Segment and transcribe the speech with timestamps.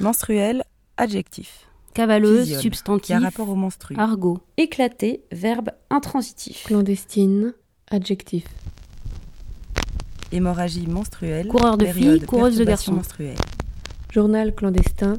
[0.00, 0.64] Menstruel,
[0.96, 1.66] adjectif.
[1.94, 3.06] Cavaleuse, substantif.
[3.06, 3.94] Qui a rapport au menstru.
[3.98, 4.38] Argot.
[4.56, 6.64] Éclaté, verbe intransitif.
[6.64, 7.52] Clandestine,
[7.90, 8.44] adjectif.
[10.32, 11.48] Hémorragie menstruelle.
[11.48, 12.92] Coureur de filles, coureuse de garçons.
[12.92, 13.36] menstruelle.
[14.12, 15.18] Journal clandestin,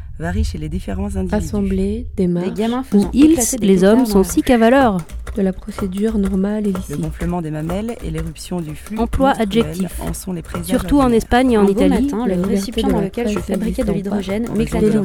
[0.19, 1.35] varie chez les différents individus.
[1.35, 4.97] assemblées, Des démarches, gamins Où faisant ils, des les hommes, sont dans la si cavaleurs.
[5.35, 9.99] de la procédure normale et Le gonflement des mamelles et l'éruption du flux Emploi adjectif.
[10.01, 11.09] en sont les Surtout en.
[11.11, 12.03] Espagne et en beau Italie.
[12.05, 15.03] matin, le récipient dans lequel je fabriquais de l'hydrogène En m'éclatait de en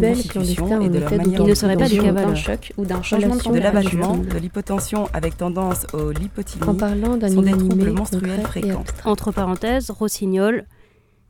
[0.83, 2.29] Il ne serait pas des d'autorisation, cavaleurs.
[2.31, 6.75] d'un choc ou d'un changement de de l'abattement, de l'hypotension avec tendance au lipotylie En
[6.75, 8.85] parlant d'un sont des troubles menstruels fréquents.
[9.05, 10.65] Entre parenthèses, rossignol,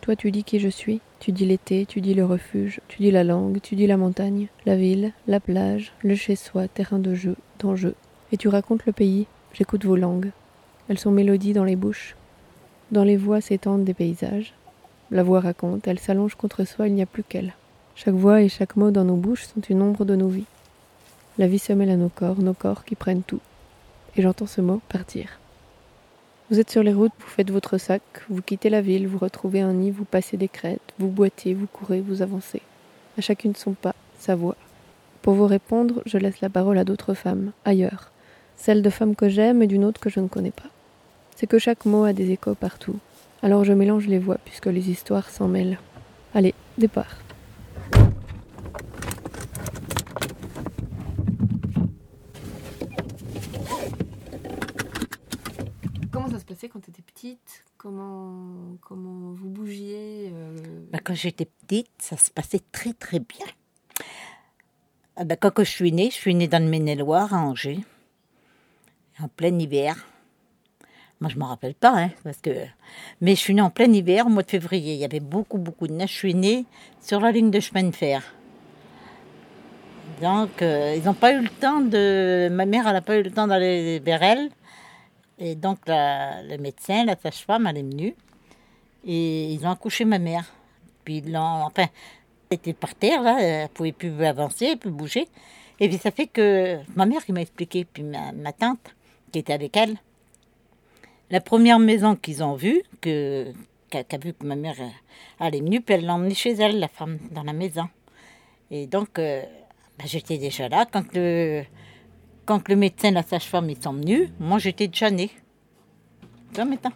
[0.00, 3.10] Toi tu dis qui je suis, tu dis l'été, tu dis le refuge, tu dis
[3.10, 7.36] la langue, tu dis la montagne, la ville, la plage, le chez-soi, terrain de jeu,
[7.58, 7.94] d'enjeu.
[8.32, 10.30] Et tu racontes le pays, j'écoute vos langues.
[10.88, 12.16] Elles sont mélodies dans les bouches.
[12.92, 14.54] Dans les voix s'étendent des paysages.
[15.10, 17.52] La voix raconte, elle s'allonge contre soi, il n'y a plus qu'elle.
[17.94, 20.46] Chaque voix et chaque mot dans nos bouches sont une ombre de nos vies.
[21.38, 23.40] La vie se mêle à nos corps, nos corps qui prennent tout.
[24.16, 25.38] Et j'entends ce mot partir.
[26.50, 29.62] Vous êtes sur les routes, vous faites votre sac, vous quittez la ville, vous retrouvez
[29.62, 32.60] un nid, vous passez des crêtes, vous boitez, vous courez, vous avancez.
[33.16, 34.56] À chacune son pas, sa voix.
[35.22, 38.10] Pour vous répondre, je laisse la parole à d'autres femmes, ailleurs.
[38.58, 40.68] Celle de femmes que j'aime et d'une autre que je ne connais pas.
[41.34, 42.98] C'est que chaque mot a des échos partout.
[43.42, 45.78] Alors je mélange les voix puisque les histoires s'en mêlent.
[46.34, 47.16] Allez, départ.
[56.22, 57.64] Comment ça se passait quand tu étais petite?
[57.76, 60.56] Comment, comment vous bougiez euh,
[60.92, 63.44] Ben, quand j'étais petite, ça se passait très très bien.
[65.16, 67.80] Ah ben, quand je suis née, je suis née dans le Maine-et-Loire, à Angers,
[69.20, 69.96] en plein hiver.
[71.20, 72.50] Moi, je m'en rappelle pas, hein, parce que.
[73.20, 74.94] Mais je suis née en plein hiver, au mois de février.
[74.94, 76.10] Il y avait beaucoup, beaucoup de neige.
[76.10, 76.66] Je suis née
[77.00, 78.22] sur la ligne de chemin de fer.
[80.20, 82.48] Donc, euh, ils n'ont pas eu le temps de.
[82.52, 84.50] Ma mère, elle n'a pas eu le temps d'aller vers elle.
[85.42, 88.14] Et donc, le médecin, la sage-femme, elle est venue.
[89.04, 90.44] Et ils ont accouché ma mère.
[91.04, 91.36] Puis ils.
[91.36, 91.86] Enfin,
[92.48, 95.26] elle était par terre, là, elle ne pouvait plus avancer, elle plus bouger.
[95.80, 98.94] Et puis ça fait que ma mère qui m'a expliqué, puis ma, tante
[99.32, 99.96] qui était avec elle,
[101.30, 103.52] la première maison qu'ils ont vue, que,
[103.88, 104.88] qu'a, qu'a vu que ma mère euh,
[105.40, 107.88] elle est venue, puis elle l'a emmenée chez elle, la femme, dans la maison.
[108.70, 109.42] Et donc, euh,
[109.98, 110.84] ben, j'étais déjà là.
[110.84, 111.64] Quand le,
[112.44, 115.30] quand le médecin, la sage-femme, ils sont venus, moi j'étais déjà née.
[116.52, 116.92] Tu maintenant?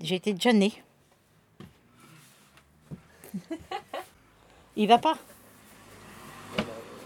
[0.00, 0.72] J'étais déjà née.
[4.76, 5.18] Il va pas?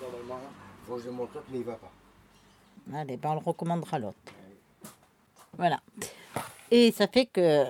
[0.00, 0.40] Normalement,
[0.86, 1.92] faut que je montre mais il va pas.
[2.94, 4.16] Allez, ben on le recommandera l'autre.
[5.56, 5.80] Voilà.
[6.70, 7.64] Et ça fait que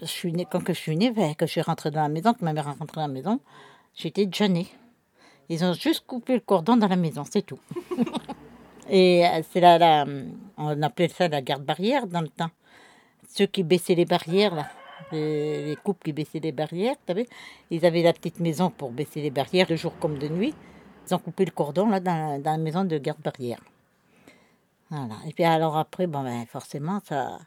[0.00, 2.08] je suis née, quand que je suis née, ben, que je suis rentrée dans la
[2.08, 3.40] maison, que ma mère est rentrée dans la maison,
[3.94, 4.68] j'étais déjà née.
[5.48, 7.58] Ils ont juste coupé le cordon dans la maison, c'est tout.
[8.88, 10.04] Et euh, c'est là,
[10.56, 12.50] on appelait ça la garde barrière dans le temps.
[13.28, 14.70] Ceux qui baissaient les barrières,
[15.12, 16.96] les, les couples qui baissaient les barrières,
[17.70, 20.54] ils avaient la petite maison pour baisser les barrières, de jour comme de nuit.
[21.08, 23.60] Ils ont coupé le cordon là dans dans la maison de garde barrière.
[24.90, 25.16] Voilà.
[25.26, 27.38] Et puis alors après, bon ben forcément, ça.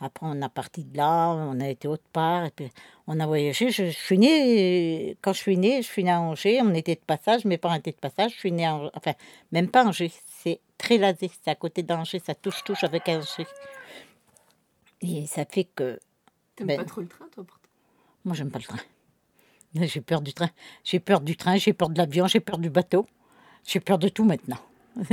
[0.00, 2.70] Après, on a parti de là, on a été autre part, et puis
[3.06, 3.70] on a voyagé.
[3.70, 6.96] Je, je suis née, quand je suis née, je suis née à Angers, on était
[6.96, 9.12] de passage, mes parents étaient de passage, je suis née à Angers, enfin,
[9.52, 13.46] même pas Angers, c'est très lasé, c'est à côté d'Angers, ça touche-touche avec Angers.
[15.00, 15.98] Et ça fait que.
[16.56, 17.68] T'aimes Ben, pas trop le train, toi, pourtant
[18.24, 18.78] Moi, j'aime pas le train.
[19.74, 20.50] J'ai peur du train.
[20.84, 23.06] J'ai peur du train, j'ai peur de l'avion, j'ai peur du bateau.
[23.66, 24.58] J'ai peur de tout maintenant.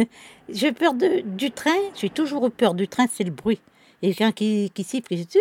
[0.50, 3.60] j'ai peur de, du train, j'ai toujours eu peur du train, c'est le bruit.
[4.04, 5.40] Et quelqu'un qui, qui siffle, qui dit,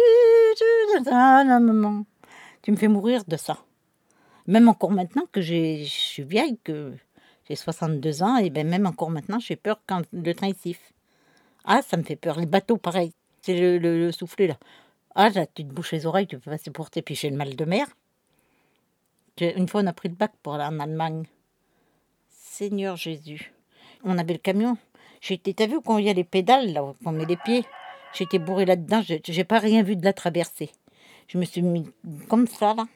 [1.10, 2.04] ah, maman,
[2.62, 3.58] tu me fais mourir de ça.
[4.46, 6.92] Même encore maintenant que je suis vieille, que
[7.48, 10.92] J'ai 62 ans et ben même encore maintenant, j'ai peur quand le train siffle.
[11.64, 12.38] Ah, ça me fait peur.
[12.38, 13.12] Les bateaux, pareil.
[13.40, 14.56] C'est le, le, le soufflet là.
[15.16, 17.02] Ah, là, tu te bouches les oreilles, tu peux pas supporter.
[17.02, 17.88] Puis j'ai le mal de mer.
[19.40, 21.24] Une fois, on a pris le bac pour aller en Allemagne.
[22.30, 23.52] Seigneur Jésus.
[24.04, 24.78] On avait le camion.
[25.20, 27.64] J'étais, t'as vu quand il y a les pédales, là, où on met les pieds?
[28.14, 30.70] J'étais bourrée là-dedans, j'ai pas rien vu de la traversée.
[31.28, 31.86] Je me suis mis
[32.28, 32.86] comme ça, là,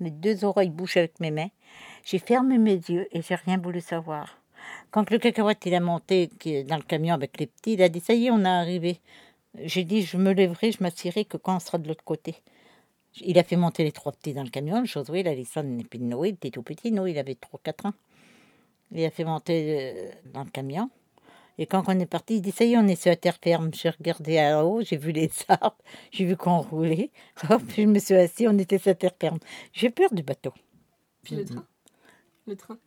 [0.00, 1.50] les deux oreilles bouchées avec mes mains.
[2.04, 4.38] J'ai fermé mes yeux et j'ai rien voulu savoir.
[4.90, 6.30] Quand le cacahuète il a monté
[6.66, 9.00] dans le camion avec les petits, il a dit ça y est, on est arrivé.
[9.62, 12.36] J'ai dit je me lèverai, je m'assierai que quand on sera de l'autre côté.
[13.20, 16.30] Il a fait monter les trois petits dans le camion, Josué, Alison et puis Noé,
[16.30, 17.94] il était tout petit, Noé il avait 3-4 ans.
[18.90, 20.90] Il a fait monter euh, dans le camion.
[21.58, 23.38] Et quand on est parti, il dit ça y est, on est sur la terre
[23.42, 23.70] ferme.
[23.72, 25.76] J'ai regardé à haut, j'ai vu les arbres,
[26.10, 27.10] j'ai vu qu'on roulait.
[27.50, 29.38] Hop, je me suis assis, on était sur la terre ferme.
[29.72, 30.52] J'ai peur du bateau.
[31.22, 31.64] Puis le train
[32.46, 32.78] Le train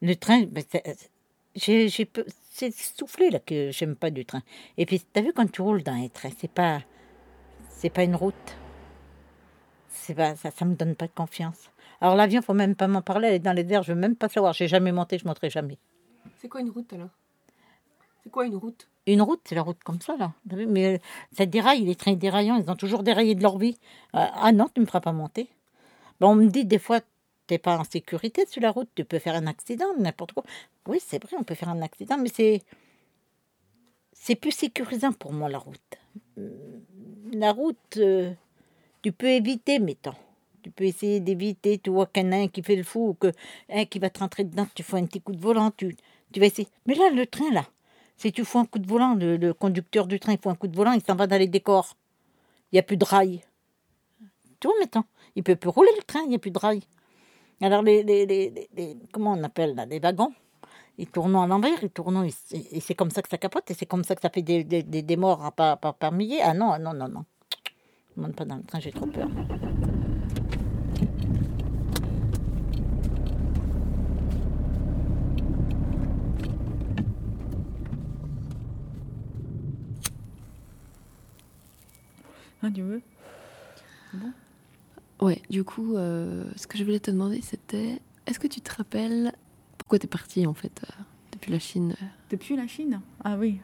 [0.00, 1.10] Le train, ben, c'est-
[1.54, 2.08] j'ai, j'ai
[2.50, 4.42] c'est soufflé là que j'aime pas du train.
[4.78, 6.80] Et puis, t'as vu quand tu roules dans les trains, c'est pas,
[7.68, 8.34] c'est pas une route.
[9.88, 11.70] C'est pas, ça, ça me donne pas de confiance.
[12.00, 13.28] Alors l'avion, faut même pas m'en parler.
[13.28, 14.52] Elle est dans les airs, je veux même pas savoir.
[14.54, 15.78] J'ai jamais monté, je monterai jamais.
[16.36, 17.10] C'est quoi une route alors?
[18.22, 18.88] C'est quoi une route?
[19.06, 20.32] Une route, c'est la route comme ça là.
[20.68, 20.98] Mais euh,
[21.32, 23.76] ça déraille, les trains déraillants, ils ont toujours déraillé de leur vie.
[24.14, 25.48] Euh, ah non, tu me feras pas monter.
[26.20, 27.00] Bon, on me dit des fois,
[27.48, 30.44] t'es pas en sécurité sur la route, tu peux faire un accident, n'importe quoi.
[30.86, 32.62] Oui, c'est vrai, on peut faire un accident, mais c'est
[34.12, 35.80] c'est plus sécurisant pour moi la route.
[36.36, 36.50] Hum,
[37.32, 38.32] La route, euh,
[39.02, 40.14] tu peux éviter, mettons.
[40.62, 43.32] Tu peux essayer d'éviter, tu vois qu'un un qui fait le fou ou que
[43.70, 45.96] un qui va te rentrer dedans, tu fais un petit coup de volant, tu,
[46.32, 46.68] tu vas essayer.
[46.86, 47.66] Mais là, le train, là,
[48.22, 50.68] si tu fous un coup de volant, le, conducteur du train il fout un coup
[50.68, 51.96] de volant, il s'en va dans les décors.
[52.70, 53.42] Il n'y a plus de rails.
[54.60, 55.04] Tu vois, maintenant,
[55.34, 56.84] il peut plus rouler le train, il n'y a plus de rails.
[57.60, 60.32] Alors, les, les, les, comment on appelle là, les wagons,
[60.98, 63.86] ils tournent à l'envers, ils tournent, et, c'est comme ça que ça capote, et c'est
[63.86, 66.42] comme ça que ça fait des, des, des, des morts par, par, par milliers.
[66.42, 67.24] Ah non, ah non, non, non.
[68.14, 69.28] Je ne monte pas dans le train, j'ai trop peur.
[82.62, 83.02] Ah, tu veux?
[85.20, 88.74] Ouais, du coup, euh, ce que je voulais te demander, c'était est-ce que tu te
[88.74, 89.32] rappelles
[89.78, 91.94] pourquoi t'es partie en fait euh, depuis la Chine?
[92.30, 93.00] Depuis la Chine?
[93.24, 93.60] Ah oui.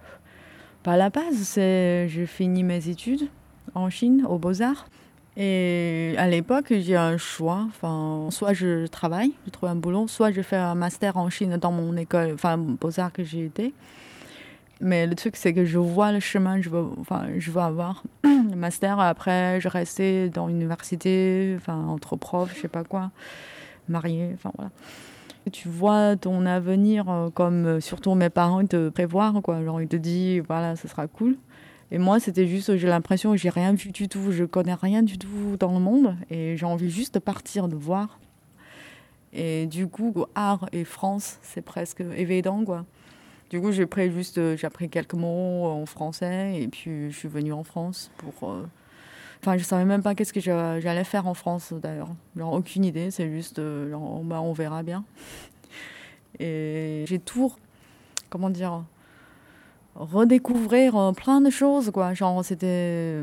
[0.85, 3.29] Bah, à la base, c'est j'ai fini mes études
[3.75, 4.89] en Chine, aux Beaux-Arts.
[5.37, 7.65] Et à l'époque, j'ai un choix.
[7.69, 11.57] Enfin, soit je travaille, je trouve un boulot, soit je fais un master en Chine
[11.59, 13.73] dans mon école, enfin, Beaux-Arts que j'ai été.
[14.81, 18.05] Mais le truc, c'est que je vois le chemin, je veux, enfin, je veux avoir
[18.25, 19.01] le master.
[19.01, 23.11] Après, je restais dans l'université, enfin, entre profs, je sais pas quoi,
[23.89, 24.71] mariée, enfin voilà.
[25.51, 29.65] Tu vois ton avenir euh, comme euh, surtout mes parents te prévoient, quoi.
[29.65, 31.37] Genre, ils te disent, voilà, ce sera cool.
[31.91, 35.03] Et moi, c'était juste, j'ai l'impression que j'ai rien vu du tout, je connais rien
[35.03, 38.19] du tout dans le monde et j'ai envie juste de partir, de voir.
[39.33, 42.85] Et du coup, art et France, c'est presque évident, quoi.
[43.51, 47.17] Du coup, j'ai pris juste, euh, j'ai appris quelques mots en français et puis je
[47.17, 48.51] suis venue en France pour.
[48.51, 48.67] euh,
[49.41, 52.09] Enfin, je savais même pas qu'est-ce que j'a- j'allais faire en France d'ailleurs.
[52.37, 55.05] Genre, aucune idée, c'est juste, euh, on verra bien.
[56.41, 57.53] Et j'ai tout,
[58.31, 58.83] comment dire,
[59.95, 62.15] redécouvrir euh, plein de choses, quoi.
[62.15, 63.23] Genre, c'était.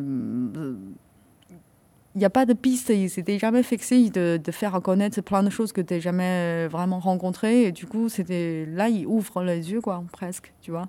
[2.16, 5.44] Il n'y a pas de piste, il s'était jamais fixé de, de faire connaître plein
[5.44, 7.64] de choses que tu n'as jamais vraiment rencontrées.
[7.64, 10.88] Et du coup, c'était là, il ouvre les yeux, quoi, presque, tu vois.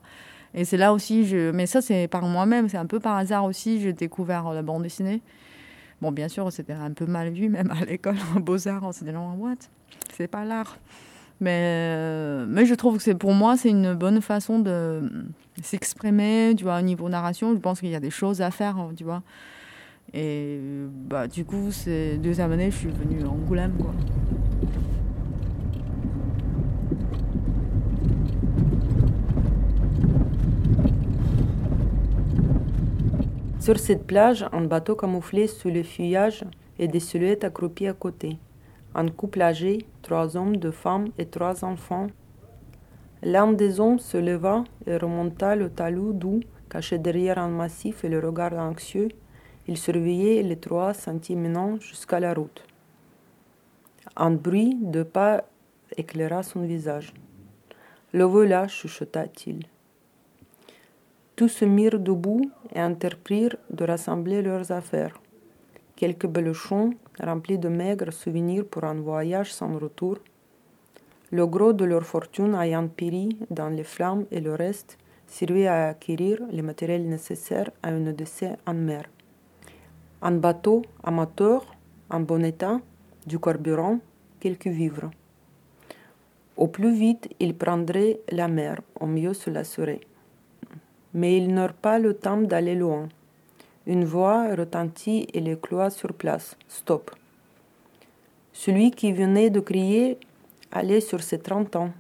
[0.54, 1.50] Et c'est là aussi, je...
[1.50, 4.84] mais ça, c'est par moi-même, c'est un peu par hasard aussi, j'ai découvert la bande
[4.84, 5.20] dessinée.
[6.00, 9.12] Bon, bien sûr, c'était un peu mal vu, même à l'école, en beaux-arts, on s'était
[9.12, 9.54] dit, what?
[10.14, 10.78] C'est pas l'art.
[11.40, 15.02] Mais, euh, mais je trouve que pour moi, c'est une bonne façon de
[15.62, 17.52] s'exprimer, tu vois, au niveau narration.
[17.52, 19.22] Je pense qu'il y a des choses à faire, tu vois.
[20.12, 20.58] Et
[21.08, 23.72] bah, du coup, c'est deuxième année, je suis venue à Angoulême.
[33.66, 36.44] Sur cette plage, un bateau camouflé sous le feuillage
[36.78, 38.38] et des silhouettes accroupies à côté.
[38.94, 42.06] Un couple âgé, trois hommes, deux femmes et trois enfants.
[43.24, 48.08] L'un des hommes se leva et remonta le talus d'où, caché derrière un massif et
[48.08, 49.08] le regard anxieux,
[49.68, 52.64] il surveillait les trois sentiers menant jusqu'à la route.
[54.16, 55.44] Un bruit de pas
[55.96, 57.12] éclaira son visage.
[58.12, 59.66] Le voilà, chuchota-t-il.
[61.34, 65.20] Tous se mirent debout et entreprirent de rassembler leurs affaires.
[65.96, 70.18] Quelques belochons remplis de maigres souvenirs pour un voyage sans retour.
[71.32, 74.96] le gros de leur fortune ayant péri dans les flammes et le reste
[75.26, 79.04] servait à acquérir les matériels nécessaires à un décès en mer.
[80.22, 81.64] Un bateau amateur,
[82.08, 82.80] en bon état,
[83.26, 83.98] du carburant,
[84.40, 85.10] quelques vivres.
[86.56, 90.00] Au plus vite, ils prendraient la mer, au mieux cela serait.
[91.12, 93.08] Mais ils n'eurent pas le temps d'aller loin.
[93.86, 96.56] Une voix retentit et les cloua sur place.
[96.66, 97.10] Stop.
[98.54, 100.18] Celui qui venait de crier
[100.72, 101.92] allait sur ses trente ans.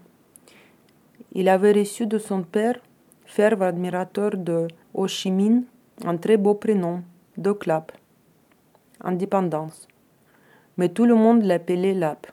[1.32, 2.80] Il avait reçu de son père,
[3.26, 5.64] fervent admirateur de Ho Chi Minh,
[6.04, 7.02] un très beau prénom,
[7.36, 7.92] de Clap.
[9.02, 9.88] Indépendance.
[10.76, 12.26] Mais tout le monde l'appelait Lap.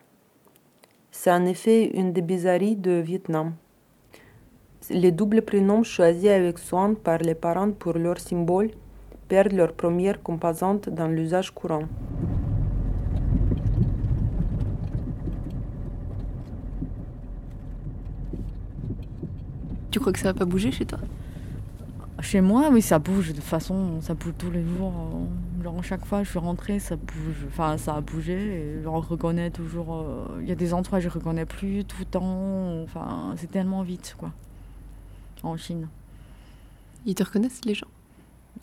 [1.11, 3.53] C'est en effet une des bizarreries de Vietnam.
[4.89, 8.71] Les doubles prénoms choisis avec soin par les parents pour leur symbole
[9.27, 11.83] perdent leur première composante dans l'usage courant.
[19.91, 20.99] Tu crois que ça va pas bouger chez toi?
[22.19, 23.29] Chez moi, oui, ça bouge.
[23.29, 24.91] De toute façon, ça bouge tous les jours.
[25.63, 27.45] Genre, chaque fois, je suis rentrée, ça bouge.
[27.47, 28.33] Enfin, ça a bougé.
[28.33, 29.93] Et je reconnais toujours.
[29.95, 32.81] euh, Il y a des endroits que je reconnais plus tout le temps.
[32.83, 34.31] Enfin, c'est tellement vite, quoi.
[35.43, 35.87] En Chine.
[37.05, 37.87] Ils te reconnaissent les gens?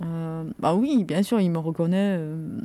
[0.03, 2.19] Euh, bah oui, bien sûr, ils me reconnaissent.
[2.21, 2.59] euh.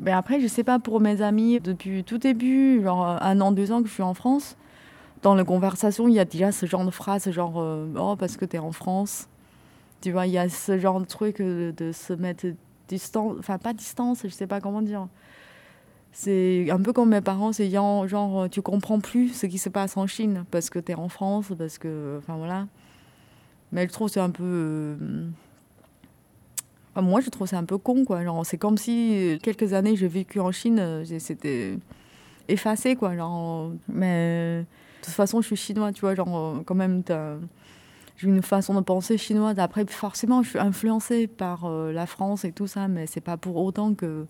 [0.00, 3.70] Mais après, je sais pas pour mes amis, depuis tout début, genre un an, deux
[3.72, 4.56] ans que je suis en France,
[5.22, 8.36] dans les conversations, il y a déjà ce genre de phrase, genre euh, Oh, parce
[8.36, 9.28] que tu es en France.
[10.00, 12.46] Tu vois, il y a ce genre de truc euh, de, se mettre
[13.38, 15.08] enfin pas distance, je sais pas comment dire.
[16.12, 19.96] C'est un peu comme mes parents, c'est genre, tu comprends plus ce qui se passe
[19.96, 22.16] en Chine parce que tu es en France, parce que.
[22.18, 22.66] Enfin voilà.
[23.72, 24.44] Mais je trouve c'est un peu.
[24.44, 24.96] euh,
[26.94, 28.22] Enfin, moi, je trouve c'est un peu con, quoi.
[28.22, 31.78] Genre, c'est comme si euh, quelques années j'ai vécu en Chine, euh, c'était
[32.48, 33.16] effacé, quoi.
[33.16, 36.14] Genre, mais de toute façon, je suis chinois, tu vois.
[36.14, 37.02] Genre, quand même,
[38.22, 39.58] une façon de penser chinoise.
[39.58, 43.36] Après, forcément, je suis influencée par euh, la France et tout ça, mais c'est pas
[43.36, 44.26] pour autant que.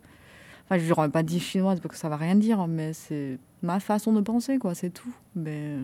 [0.64, 3.80] Enfin, je n'aurais pas dit chinoise parce que ça va rien dire, mais c'est ma
[3.80, 4.74] façon de penser, quoi.
[4.74, 5.14] C'est tout.
[5.34, 5.76] Mais.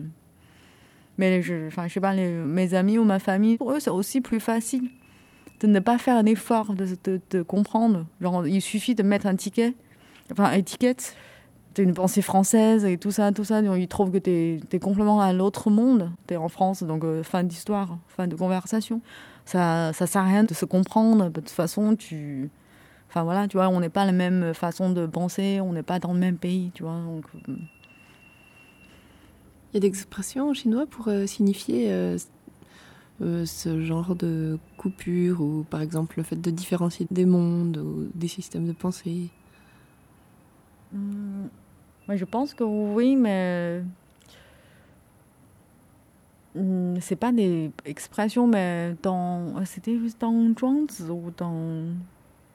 [1.17, 4.39] Mais je, enfin, sais pas, mes amis ou ma famille, pour eux, c'est aussi plus
[4.39, 4.89] facile
[5.59, 8.05] de ne pas faire un effort de, de, de comprendre.
[8.21, 9.73] Genre, il suffit de mettre un ticket,
[10.31, 11.17] enfin, étiquette,
[11.79, 13.61] t'as une pensée française et tout ça, tout ça.
[13.61, 16.11] Ils trouvent que t'es es complètement à l'autre monde.
[16.27, 19.01] T'es en France, donc euh, fin d'histoire, fin de conversation.
[19.45, 21.29] Ça, ça sert à rien de se comprendre.
[21.29, 22.49] De toute façon, tu.
[23.09, 25.99] Enfin voilà, tu vois, on n'est pas la même façon de penser, on n'est pas
[25.99, 26.99] dans le même pays, tu vois.
[27.05, 27.53] Donc, euh,
[29.71, 32.17] Il y a des expressions en chinois pour euh, signifier euh,
[33.21, 38.09] euh, ce genre de coupure ou par exemple le fait de différencier des mondes ou
[38.15, 39.29] des systèmes de pensée?
[40.91, 41.47] Hmm,
[42.09, 43.83] moi, je pense que oui, mais
[46.55, 51.83] hmm, c'est pas des expressions, mais dans c'était juste dans Zhuangzi ou dans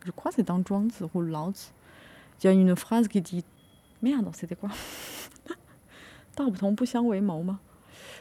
[0.04, 1.70] je crois c'est dans Zhuangzi ou Laozi.
[2.42, 3.44] Il y a une phrase qui dit
[4.02, 4.70] merde, c'était quoi?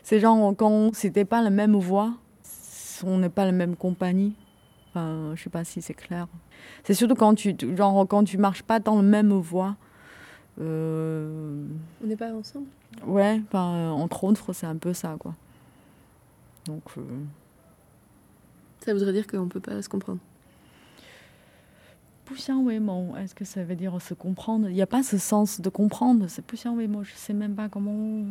[0.03, 2.13] C'est genre quand c'était pas la même voix,
[3.03, 4.35] on n'est pas la même compagnie.
[4.89, 6.27] Enfin, je sais pas si c'est clair.
[6.83, 9.75] C'est surtout quand tu genre quand tu marches pas dans la même voie.
[10.61, 11.65] Euh,
[12.03, 12.67] on n'est pas ensemble?
[13.05, 15.33] Ouais, ben, entre autres, c'est un peu ça, quoi.
[16.65, 16.83] Donc.
[16.97, 17.01] Euh,
[18.81, 20.19] ça voudrait dire qu'on ne peut pas se comprendre
[23.17, 24.69] est-ce que ça veut dire se comprendre?
[24.69, 26.41] Il n'y a pas ce sens de comprendre, c'est
[26.75, 27.03] Wemo.
[27.03, 28.25] Je ne sais même pas comment on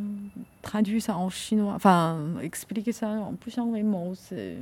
[0.62, 3.35] traduit ça en chinois, enfin, expliquer ça en
[3.73, 4.57] Wemo, c'est...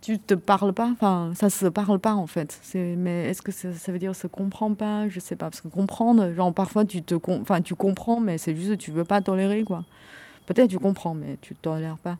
[0.00, 2.58] Tu te parles pas, enfin, ça se parle pas en fait.
[2.74, 5.08] Mais est-ce que ça, veut dire se comprend pas?
[5.08, 8.56] Je sais pas, parce que comprendre, genre parfois tu te, enfin, tu comprends, mais c'est
[8.56, 9.84] juste que tu veux pas tolérer quoi.
[10.46, 12.16] Peut-être tu comprends, mais tu tolères pas.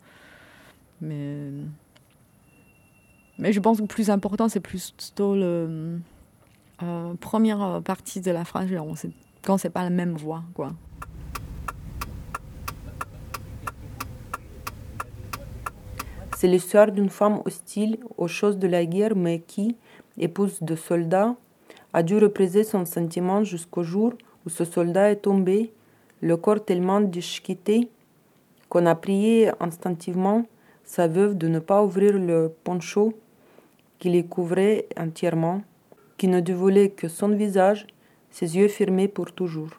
[1.00, 1.50] Mais
[3.38, 5.98] mais je pense que le plus important, c'est plutôt le
[6.82, 8.94] euh, première partie de la phrase, genre,
[9.42, 10.74] quand c'est pas la même voix, quoi.
[16.40, 19.76] C'est l'histoire d'une femme hostile aux choses de la guerre, mais qui,
[20.16, 21.36] épouse de soldat,
[21.92, 24.14] a dû repriser son sentiment jusqu'au jour
[24.46, 25.70] où ce soldat est tombé,
[26.22, 27.90] le corps tellement déchiqueté
[28.70, 30.46] qu'on a prié instinctivement
[30.82, 33.12] sa veuve de ne pas ouvrir le poncho
[33.98, 35.60] qui les couvrait entièrement,
[36.16, 37.86] qui ne dévoilait que son visage,
[38.30, 39.78] ses yeux fermés pour toujours.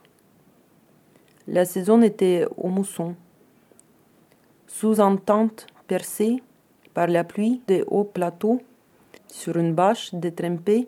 [1.47, 3.15] La saison était au mousson.
[4.67, 6.43] Sous un tente percée
[6.93, 8.61] par la pluie des hauts plateaux,
[9.27, 10.87] sur une bâche détrempée,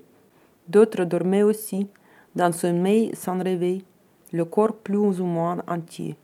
[0.68, 1.88] d'autres dormaient aussi,
[2.36, 3.84] dans un sommeil sans réveil,
[4.32, 6.16] le corps plus ou moins entier.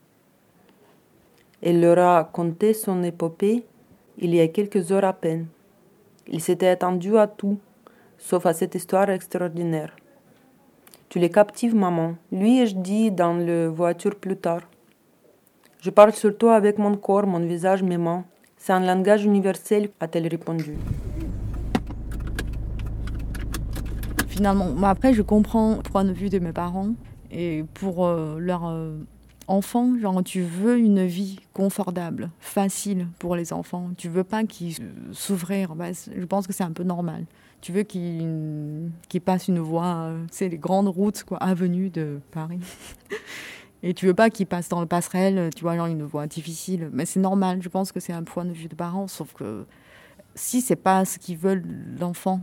[1.62, 3.64] Elle leur a conté son épopée
[4.18, 5.46] il y a quelques heures à peine.
[6.26, 7.58] Il s'était attendu à tout,
[8.18, 9.94] sauf à cette histoire extraordinaire.
[11.08, 12.14] Tu les captives, maman.
[12.30, 14.62] Lui ai-je dit dans la voiture plus tard.
[15.80, 18.24] Je parle surtout avec mon corps, mon visage, mes mains.
[18.62, 20.76] C'est un langage universel, a-t-elle répondu.
[24.28, 26.90] Finalement, après, je comprends le point de vue de mes parents.
[27.30, 28.98] Et pour euh, leur euh,
[29.46, 33.92] enfant, genre, tu veux une vie confortable, facile pour les enfants.
[33.96, 34.76] Tu veux pas qu'ils
[35.12, 35.74] s'ouvrir.
[35.74, 37.24] Bah, je pense que c'est un peu normal.
[37.62, 38.90] Tu veux qu'ils
[39.24, 42.60] passent une voie, c'est les grandes routes, quoi, avenues de Paris.
[43.82, 46.90] Et tu veux pas qu'ils passent dans le passerelle, tu vois, genre une voie difficile.
[46.92, 49.64] Mais c'est normal, je pense que c'est un point de vue de parents, sauf que
[50.34, 51.64] si c'est pas ce qu'ils veulent
[51.98, 52.40] l'enfant,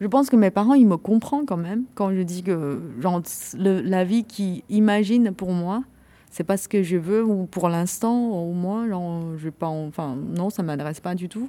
[0.00, 3.22] je pense que mes parents, ils me comprennent quand même quand je dis que genre,
[3.56, 5.84] la vie qu'ils imaginent pour moi,
[6.30, 10.16] c'est pas ce que je veux ou pour l'instant au moins, genre, je pas, enfin
[10.16, 11.48] non, ça m'adresse pas du tout.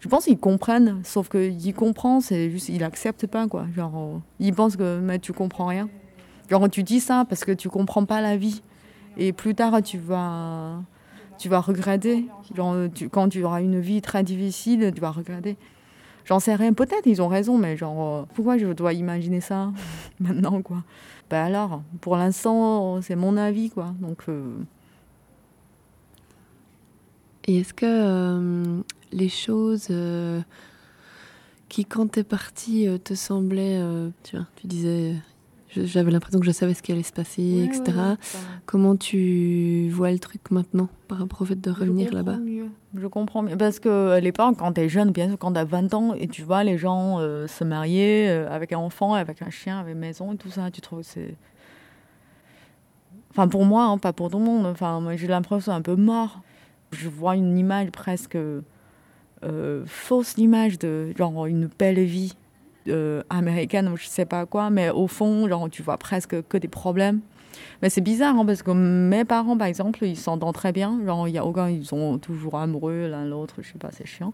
[0.00, 3.66] Je pense qu'ils comprennent, sauf qu'ils comprennent, c'est juste, ils acceptent pas quoi.
[3.74, 5.88] Genre, ils pensent que mais tu comprends rien.
[6.50, 8.62] Genre, tu dis ça parce que tu comprends pas la vie,
[9.16, 10.82] et plus tard tu vas,
[11.38, 12.26] tu vas regretter.
[12.54, 15.56] Genre, quand tu auras une vie très difficile, tu vas regretter.
[16.24, 16.72] J'en sais rien.
[16.72, 19.72] Peut-être ils ont raison, mais genre, euh, pourquoi je dois imaginer ça
[20.20, 20.82] maintenant, quoi?
[21.30, 23.94] Ben alors, pour l'instant, c'est mon avis, quoi.
[24.00, 24.24] Donc.
[24.28, 24.58] Euh,
[27.46, 29.88] Et est-ce que euh, les choses
[31.68, 33.80] qui, quand t'es parti, te semblaient.
[34.24, 35.14] tu disais
[35.74, 37.96] j'avais l'impression que je savais ce qui allait se passer, etc.
[38.66, 42.38] Comment tu vois le truc maintenant par rapport au fait de revenir là-bas
[42.94, 43.56] Je comprends mieux.
[43.56, 46.14] Parce que à l'époque, quand tu es jeune, bien sûr, quand tu as 20 ans
[46.14, 49.78] et tu vois les gens euh, se marier euh, avec un enfant, avec un chien,
[49.80, 51.34] avec une maison et tout ça, tu trouves que c'est.
[53.30, 54.66] Enfin, pour moi, hein, pas pour tout le monde.
[54.66, 56.40] Enfin, j'ai l'impression un peu mort.
[56.90, 58.36] Je vois une image presque
[59.44, 62.34] euh, fausse, l'image de genre une belle vie
[62.88, 66.56] euh, américaine ou je sais pas quoi, mais au fond, genre, tu vois presque que
[66.56, 67.20] des problèmes.
[67.82, 71.00] Mais c'est bizarre hein, parce que mes parents, par exemple, ils s'entendent très bien.
[71.04, 73.56] Genre, il y a aucun, ils sont toujours amoureux l'un l'autre.
[73.60, 74.32] Je sais pas, c'est chiant.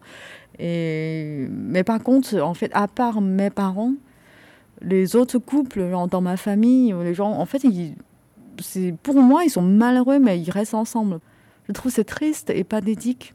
[0.58, 3.94] Et mais par contre, en fait, à part mes parents,
[4.82, 7.64] les autres couples, dans ma famille, les gens, en fait,
[9.02, 11.20] pour moi, ils sont malheureux, mais ils restent ensemble.
[11.68, 13.34] Je trouve c'est triste et pathétique.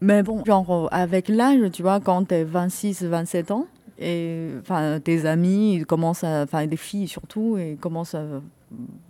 [0.00, 3.66] Mais bon, genre, euh, avec l'âge, tu vois, quand tu es 26, 27 ans,
[3.98, 8.16] et enfin, tes amis, commencent enfin, des filles surtout, et commencent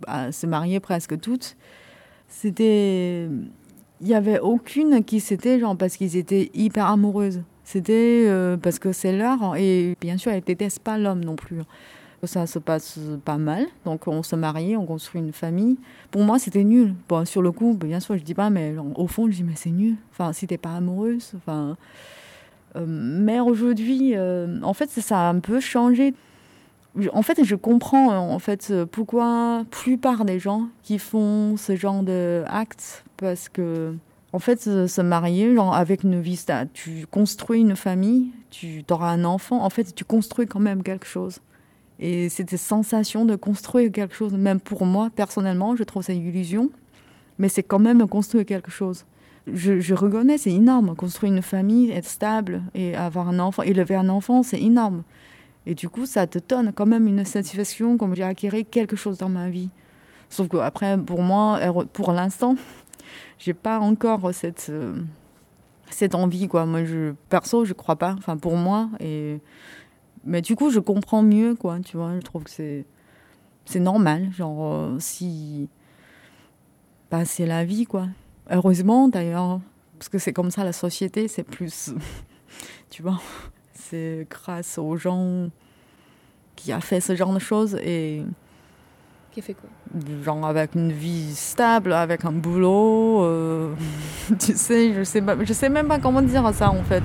[0.07, 1.55] à, se marier presque toutes.
[2.27, 3.27] C'était.
[4.03, 7.43] Il n'y avait aucune qui s'était, genre, parce qu'ils étaient hyper amoureuses.
[7.63, 11.59] C'était euh, parce que c'est leur, et bien sûr, elles détestent pas l'homme non plus
[12.23, 13.65] ça se passe pas mal.
[13.85, 15.77] Donc on se marie, on construit une famille.
[16.11, 16.93] Pour moi, c'était nul.
[17.09, 19.55] Bon, sur le coup, bien sûr, je dis pas, mais au fond, je dis, mais
[19.55, 19.95] c'est nul.
[20.11, 21.77] Enfin, si t'es pas amoureuse, enfin.
[22.77, 26.13] Euh, mais aujourd'hui, euh, en fait, ça a un peu changé.
[27.13, 32.03] En fait, je comprends en fait pourquoi la plupart des gens qui font ce genre
[32.03, 33.95] d'actes, parce que
[34.33, 39.25] en fait, se marier genre, avec une vie, tu construis une famille, tu auras un
[39.25, 41.39] enfant, en fait, tu construis quand même quelque chose.
[42.01, 46.25] Et cette sensation de construire quelque chose, même pour moi, personnellement, je trouve ça une
[46.25, 46.71] illusion,
[47.37, 49.05] mais c'est quand même construire quelque chose.
[49.51, 50.95] Je, je reconnais, c'est énorme.
[50.95, 55.03] Construire une famille, être stable et avoir un enfant, élever un enfant, c'est énorme.
[55.67, 59.19] Et du coup, ça te donne quand même une satisfaction, comme j'ai acquis quelque chose
[59.19, 59.69] dans ma vie.
[60.29, 61.59] Sauf que après, pour moi,
[61.93, 62.55] pour l'instant,
[63.37, 64.95] j'ai pas encore cette, euh,
[65.89, 66.65] cette envie, quoi.
[66.65, 68.15] Moi, je, perso, je crois pas.
[68.17, 68.89] Enfin, pour moi,
[70.23, 72.15] mais du coup, je comprends mieux, quoi, tu vois.
[72.15, 72.85] Je trouve que c'est,
[73.65, 74.31] c'est normal.
[74.31, 75.69] Genre, euh, si.
[77.09, 78.07] Bah, c'est la vie, quoi.
[78.49, 79.59] Heureusement, d'ailleurs,
[79.97, 81.93] parce que c'est comme ça la société, c'est plus.
[82.89, 83.19] tu vois,
[83.73, 85.49] c'est grâce aux gens
[86.55, 88.23] qui a fait ce genre de choses et.
[89.31, 89.69] Qui a fait quoi?
[90.23, 93.23] Genre avec une vie stable, avec un boulot.
[93.23, 93.73] Euh,
[94.39, 97.03] tu sais, je sais, pas, je sais même pas comment dire ça, en fait.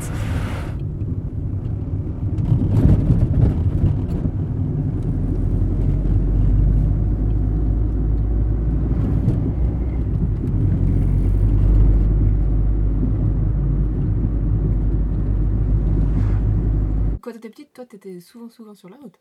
[18.20, 19.18] Souvent, souvent sur la route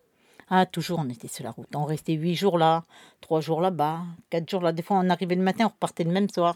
[0.49, 1.67] Ah, toujours, on était sur la route.
[1.75, 2.83] On restait huit jours là,
[3.21, 4.71] trois jours là-bas, quatre jours là.
[4.71, 6.55] Des fois, on arrivait le matin, on repartait le même soir.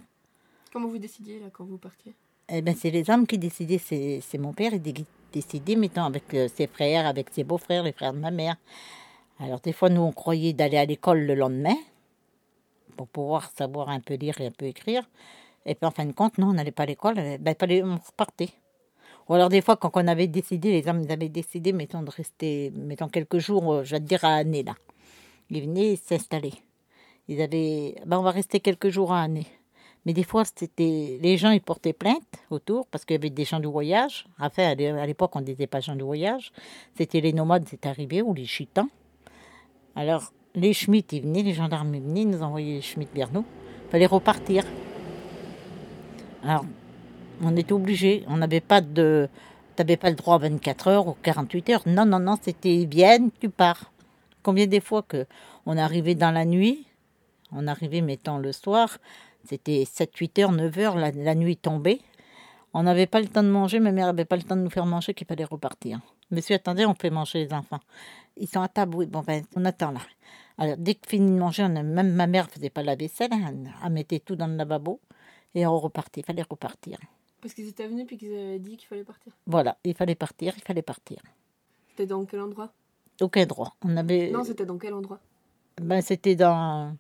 [0.72, 2.14] Comment vous décidiez là quand vous partiez?
[2.50, 3.78] Eh ben, c'est les hommes qui décidaient.
[3.78, 8.14] C'est mon père qui décidait, mettons, avec euh, ses frères, avec ses beaux-frères, les frères
[8.14, 8.56] de ma mère.
[9.40, 11.76] Alors, des fois, nous, on croyait d'aller à l'école le lendemain
[12.98, 15.08] pour pouvoir savoir un peu lire et un peu écrire.
[15.66, 18.50] Et puis en fin de compte, non, on n'allait pas à l'école, ben, on repartait.
[19.30, 22.72] Ou alors des fois, quand on avait décidé, les hommes avaient décidé, mettons, de rester,
[22.76, 24.74] mettons, quelques jours, euh, je vais dire à année, là.
[25.52, 26.54] Ils venaient s'installer.
[27.28, 29.46] Ils avaient, ben, on va rester quelques jours à année.
[30.06, 33.46] Mais des fois, c'était les gens, ils portaient plainte autour parce qu'il y avait des
[33.46, 34.26] gens du voyage.
[34.40, 36.52] Enfin, à l'é- à l'époque, on ne disait pas gens du voyage.
[36.98, 38.90] C'était les nomades, c'est arrivé, ou les chitans.
[39.96, 43.32] Alors, les Schmitt, ils venaient, les gendarmes, ils venaient, ils nous envoyaient les Schmitt vers
[43.32, 43.46] nous.
[43.88, 44.64] Il fallait repartir.
[46.44, 46.66] Alors,
[47.42, 48.24] on était obligés.
[48.28, 49.30] On n'avait pas de.
[49.76, 51.84] Tu n'avais pas le droit à 24 heures ou 48 heures.
[51.86, 53.92] Non, non, non, c'était vienne, tu pars.
[54.44, 55.26] Combien des fois que
[55.66, 56.86] on arrivait dans la nuit,
[57.52, 58.98] on arrivait, mettons, le soir,
[59.44, 62.00] c'était 7, 8 heures, 9 heures, la, nuit tombait.
[62.74, 64.70] On n'avait pas le temps de manger, ma mère n'avait pas le temps de nous
[64.70, 66.00] faire manger, qu'il fallait repartir.
[66.32, 67.80] Monsieur, attendez, on fait manger les enfants.
[68.38, 70.02] Ils sont à table, oui, bon, ben, on attend là.
[70.58, 73.92] Alors, dès que fini de manger, même ma mère faisait pas la vaisselle, hein, elle
[73.92, 75.00] mettait tout dans le lavabo
[75.56, 77.00] et on repartait, il fallait repartir.
[77.42, 79.32] Parce qu'ils étaient venus puis qu'ils avaient dit qu'il fallait partir.
[79.48, 81.18] Voilà, il fallait partir, il fallait partir.
[81.90, 82.72] C'était dans quel endroit?
[83.22, 83.76] Aucun droit.
[83.84, 85.20] On avait, Non, c'était dans quel endroit?
[85.82, 86.96] Ben, c'était dans,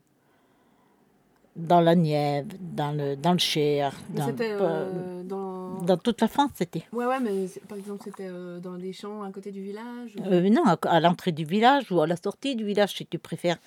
[1.55, 5.81] dans la Nièvre, dans le, dans le Cher, dans, euh, dans...
[5.81, 6.83] dans toute la France, c'était.
[6.93, 10.23] Ouais, ouais, mais par exemple, c'était euh, dans des champs à côté du village ou-
[10.25, 13.19] Euh, non, à, à l'entrée du village ou à la sortie du village, si tu
[13.19, 13.57] préfères.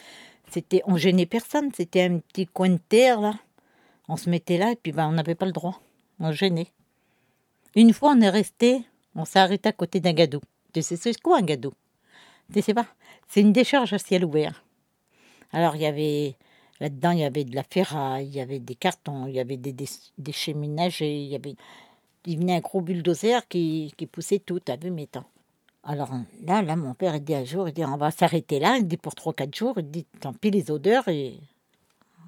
[0.50, 3.34] C'était, on gênait personne, c'était un petit coin de terre là.
[4.08, 5.80] On se mettait là et puis ben, on n'avait pas le droit.
[6.24, 6.68] On gênait.
[7.74, 8.84] Une fois, on est resté,
[9.16, 10.40] on s'est arrêté à côté d'un gadou.
[10.72, 11.72] Tu sais, c'est quoi un gadou
[12.54, 12.86] Tu sais pas?
[13.26, 14.64] C'est une décharge à ciel ouvert.
[15.50, 16.36] Alors, il y avait,
[16.78, 19.56] là-dedans, il y avait de la ferraille, il y avait des cartons, il y avait
[19.56, 21.56] des, dé- déchets ménagers, il y avait.
[22.26, 25.26] Il venait un gros bulldozer qui, qui poussait tout, t'as vu, mes temps.
[25.82, 26.10] Alors
[26.46, 28.86] là, là, mon père, il dit un jour, il dit, on va s'arrêter là, il
[28.86, 31.40] dit pour 3-4 jours, il dit, tant pis les odeurs, et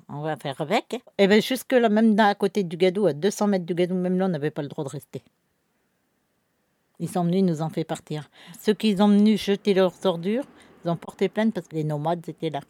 [0.09, 1.01] on va faire avec.
[1.19, 4.19] Et bien jusque là, même à côté du gadou, à 200 mètres du gadou, même
[4.19, 5.23] là, on n'avait pas le droit de rester.
[7.01, 8.31] Ils sont venus, ils nous ont fait partir.
[8.61, 10.45] Ceux qui ont venus jeter leurs ordures,
[10.85, 12.61] ils ont porté plainte parce que les nomades étaient là.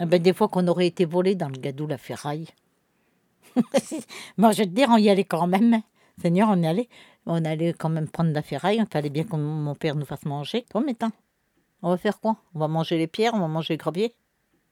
[0.00, 2.46] Eh ben, des fois qu'on aurait été volés dans le gadou, la ferraille.
[4.36, 5.82] Moi, je te dire, on y allait quand même.
[6.20, 6.88] Seigneur, on y allait.
[7.26, 8.78] On allait quand même prendre la ferraille.
[8.78, 10.64] Il fallait bien que mon père nous fasse manger.
[10.70, 11.10] Toi, maintenant,
[11.82, 12.36] on va faire quoi?
[12.54, 14.14] On va manger les pierres, on va manger les graviers.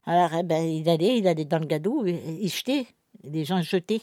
[0.07, 2.87] Alors, eh ben, il allait, il allait dans le gadou, il jetait.
[3.25, 4.01] Les gens jetaient.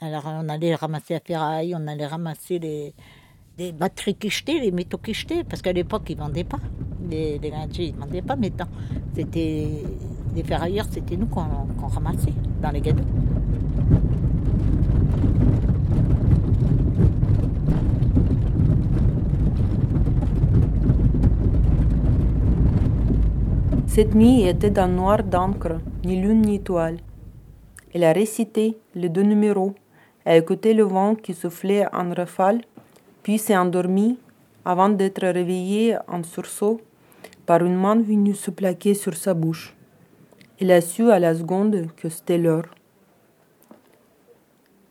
[0.00, 4.98] Alors, on allait ramasser la ferraille, on allait ramasser les, batteries qui jetaient, les métaux
[4.98, 6.60] qui jetaient, parce qu'à l'époque, ils ne vendaient pas.
[7.10, 8.68] Les, les ils ne vendaient pas maintenant.
[9.14, 9.82] C'était
[10.34, 11.44] les ferrailleurs, c'était nous qu'on
[11.78, 13.04] qu'on ramassait dans les gadous.
[23.94, 26.96] Cette nuit était d'un noir d'encre, ni lune ni étoile.
[27.94, 29.72] Elle a récité les deux numéros,
[30.26, 32.62] a écouté le vent qui soufflait en rafale,
[33.22, 34.18] puis s'est endormie
[34.64, 36.80] avant d'être réveillée en sursaut
[37.46, 39.76] par une main venue se plaquer sur sa bouche.
[40.60, 42.66] Elle a su à la seconde que c'était l'heure.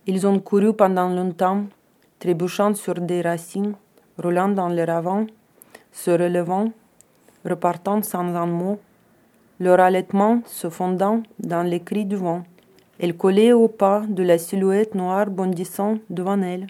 [0.07, 1.65] Ils ont couru pendant longtemps,
[2.19, 3.73] trébuchant sur des racines,
[4.17, 5.27] roulant dans les ravins,
[5.91, 6.71] se relevant,
[7.43, 8.79] repartant sans un mot,
[9.63, 12.43] leur allaitement se fondant dans les cris du vent.
[12.99, 16.67] Elle collait au pas de la silhouette noire bondissant devant elle,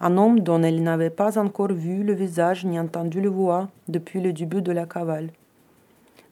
[0.00, 4.20] un homme dont elle n'avait pas encore vu le visage ni entendu le voix depuis
[4.20, 5.30] le début de la cavale.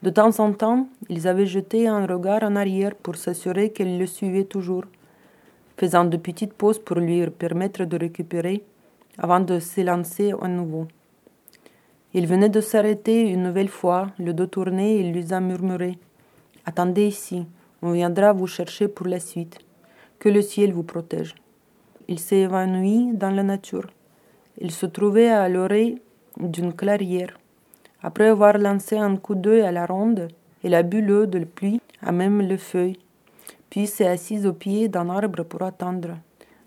[0.05, 4.07] De temps en temps, ils avaient jeté un regard en arrière pour s'assurer qu'elle le
[4.07, 4.85] suivait toujours,
[5.77, 8.63] faisant de petites pauses pour lui permettre de récupérer
[9.19, 10.87] avant de s'élancer à nouveau.
[12.15, 15.99] Il venait de s'arrêter une nouvelle fois, le dos tourné, il lui a murmuré
[16.65, 17.47] Attendez ici,
[17.83, 19.59] on viendra vous chercher pour la suite.
[20.19, 21.35] Que le ciel vous protège.
[22.09, 23.89] Il s'est évanoui dans la nature.
[24.59, 26.01] Il se trouvait à l'oreille
[26.41, 27.39] d'une clairière.
[28.03, 30.29] Après avoir lancé un coup d'œil à la ronde,
[30.65, 32.99] il a bu l'eau de pluie à même les feuilles,
[33.69, 36.17] puis s'est assis au pied d'un arbre pour attendre.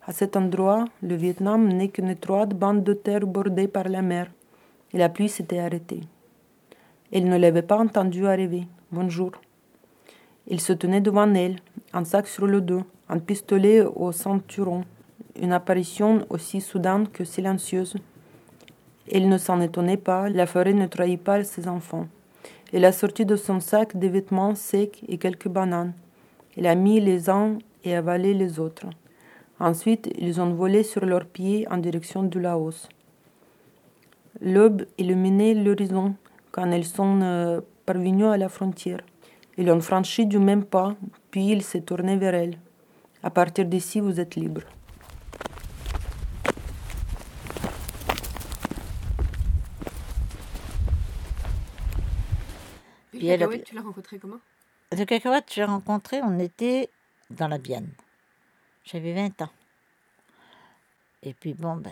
[0.06, 4.28] À cet endroit, le Vietnam n'est qu'une étroite bande de terre bordée par la mer
[4.98, 6.02] la pluie s'était arrêtée.
[7.12, 8.68] Elle ne l'avait pas entendu arriver.
[8.92, 9.32] Bonjour.
[10.48, 11.58] Il se tenait devant elle,
[11.94, 14.84] un sac sur le dos, un pistolet au ceinturon,
[15.40, 17.96] une apparition aussi soudaine que silencieuse.
[19.12, 22.08] Elle ne s'en étonnait pas, la forêt ne trahit pas ses enfants.
[22.74, 25.94] Elle a sorti de son sac des vêtements secs et quelques bananes.
[26.58, 28.88] Elle a mis les uns et avalé les autres.
[29.60, 32.88] Ensuite, ils ont volé sur leurs pieds en direction du Laos.
[34.42, 36.16] L'aube illuminait l'horizon
[36.52, 39.02] quand elles sont parvenues à la frontière.
[39.58, 40.96] Ils ont franchi du même pas,
[41.30, 42.58] puis il s'est tourné vers elle.
[43.24, 44.62] À partir d'ici, vous êtes libre.
[53.14, 54.40] Et Puis elle a- Cacahuète, tu l'as rencontré comment?
[54.92, 56.90] Le cacahuète, j'ai rencontré, on était
[57.30, 57.90] dans la Vienne.
[58.84, 59.50] J'avais 20 ans.
[61.24, 61.92] Et puis bon, ben,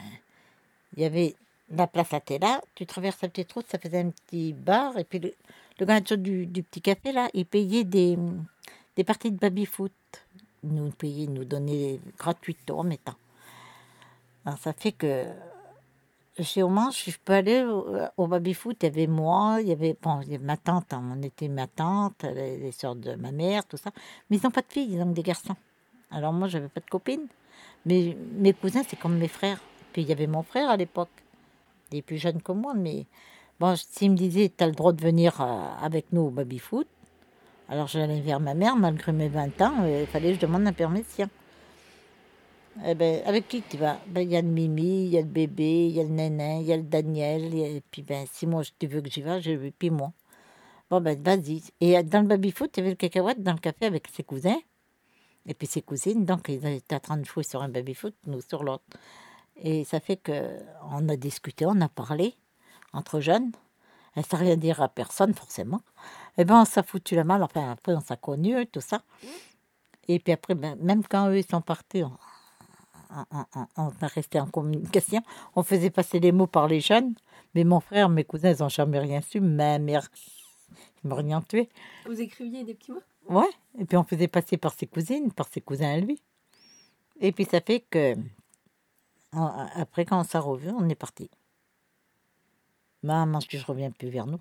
[0.96, 1.36] il y avait
[1.72, 5.04] la place était là, tu traverses la petite route, ça faisait un petit bar, et
[5.04, 5.34] puis le,
[5.80, 8.18] le gars du, petit café, là, il payait des,
[8.96, 9.94] des parties de baby-foot.
[10.64, 13.16] Nous payait, nous donnait gratuitement en mettant.
[14.46, 15.26] Alors ça fait que
[16.42, 17.86] chez Omanche, je peux aller au,
[18.18, 20.94] au baby-foot, il y avait moi, il y avait, bon, il y avait ma tante,
[20.94, 23.92] hein, on était ma tante, les, sœurs de ma mère, tout ça.
[24.30, 25.56] Mais ils n'ont pas de filles, ils ont des garçons.
[26.12, 27.28] Alors moi, j'avais pas de copine.
[27.86, 29.60] Mais mes cousins, c'est comme mes frères.
[29.94, 31.10] Puis il y avait mon frère à l'époque.
[31.91, 33.06] Il plus jeune que moi, mais
[33.60, 36.88] bon, s'il me disait, tu as le droit de venir euh, avec nous au baby-foot,
[37.67, 40.63] alors j'allais vers ma mère, malgré mes 20 ans, euh, il fallait que je demande
[40.63, 41.30] la permission.
[42.86, 43.99] Eh ben, avec qui tu vas?
[44.08, 46.10] Ben, Il y a le Mimi, il y a le bébé, il y a le
[46.10, 47.54] Nénin, il y a le Daniel.
[47.54, 49.71] Et puis, ben, si moi, tu veux que j'y vais, je vais.
[49.71, 50.13] Puis moi.
[50.89, 51.62] Bon, ben, vas-y.
[51.82, 54.23] Et euh, dans le baby-foot, il y avait le cacahuète dans le café avec ses
[54.23, 54.60] cousins.
[55.45, 56.25] Et puis ses cousines.
[56.25, 58.84] Donc, ils étaient en train de jouer sur un baby-foot, nous sur l'autre.
[59.62, 60.58] Et ça fait que
[60.91, 62.36] on a discuté, on a parlé
[62.93, 63.52] entre jeunes.
[64.15, 65.82] Elle ne sait rien dire à personne, forcément.
[66.38, 67.43] Et ben, on s'est foutu la malle.
[67.43, 69.02] Enfin, après, on s'est connus, tout ça.
[70.08, 72.17] Et puis après, ben, même quand eux, ils sont partis, on,
[73.32, 75.22] on, on- on est resté en communication.
[75.56, 77.13] On faisait passer les mots par les jeunes.
[77.54, 79.39] Mais mon frère, mes cousins, ils n'ont jamais rien su.
[79.39, 80.08] Ma mère,
[81.04, 81.69] ils m'ont rien tué.
[82.06, 83.02] Vous écriviez des petits mots?
[83.28, 86.19] Ouais, et puis on faisait passer par ses cousines, par ses cousins à lui.
[87.19, 88.15] Et puis ça fait que,
[89.32, 91.30] après quand on s'est revus, on est parti.
[93.04, 94.39] Maman, je ne reviens plus vers nous.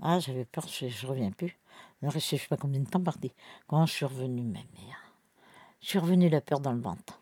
[0.00, 1.56] Ah, j'avais peur, je ne reviens plus.
[2.02, 3.32] Je ne sais pas combien de temps parti.
[3.66, 5.14] Quand je suis revenue, ma mère,
[5.80, 7.20] je suis revenue la peur dans le ventre.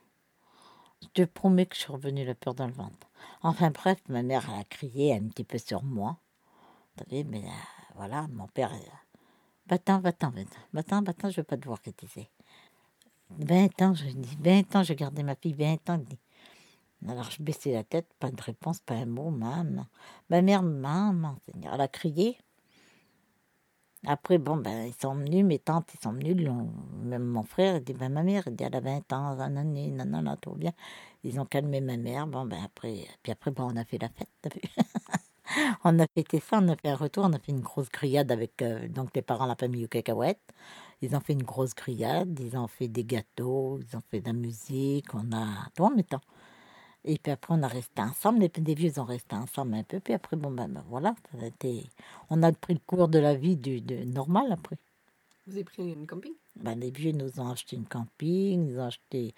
[1.02, 3.10] Je te promets que je suis revenue la peur dans le ventre.
[3.42, 6.16] Enfin bref, ma mère a crié un petit peu sur moi.
[6.96, 7.50] Vous savez, mais euh,
[7.96, 8.72] voilà, mon père...
[9.66, 10.32] Va-t'en, va-t'en,
[10.72, 12.28] va-t'en, va-t'en, je veux pas te voir critiquer.
[13.38, 15.98] 20 ans, je dis, 20 ans, j'ai gardé ma fille, 20 ans.
[16.10, 16.16] je.
[17.08, 19.86] Alors je baissais la tête, pas de réponse, pas un mot, maman.
[20.30, 22.38] Ma mère, maman, Seigneur, elle a crié.
[24.04, 26.36] Après, bon, ben, ils sont venus, mes tantes, ils sont venus,
[27.02, 29.92] même mon frère, il dit, ben, ma mère, il dit, elle a 20 ans, nanani,
[29.92, 30.72] nanana, tout bien.
[31.24, 34.08] Ils ont calmé ma mère, bon, ben, après, puis après, bon, on a fait la
[34.08, 34.60] fête, t'as vu?
[35.84, 38.30] On a fêté ça, on a fait un retour, on a fait une grosse grillade
[38.32, 40.40] avec euh, donc les parents, la famille aux cacahuètes.
[41.00, 44.26] Ils ont fait une grosse grillade, ils ont fait des gâteaux, ils ont fait de
[44.26, 46.20] la musique, on a tout en même temps.
[47.04, 49.98] Et puis après, on a resté ensemble, les des vieux ont resté ensemble un peu,
[49.98, 51.84] puis après, bon, ben, ben, voilà, ça a été...
[52.30, 54.76] on a pris le cours de la vie du, de, normal après.
[55.46, 56.32] Vous avez pris une camping?
[56.54, 59.34] Ben, les vieux nous ont acheté une camping, nous ont acheté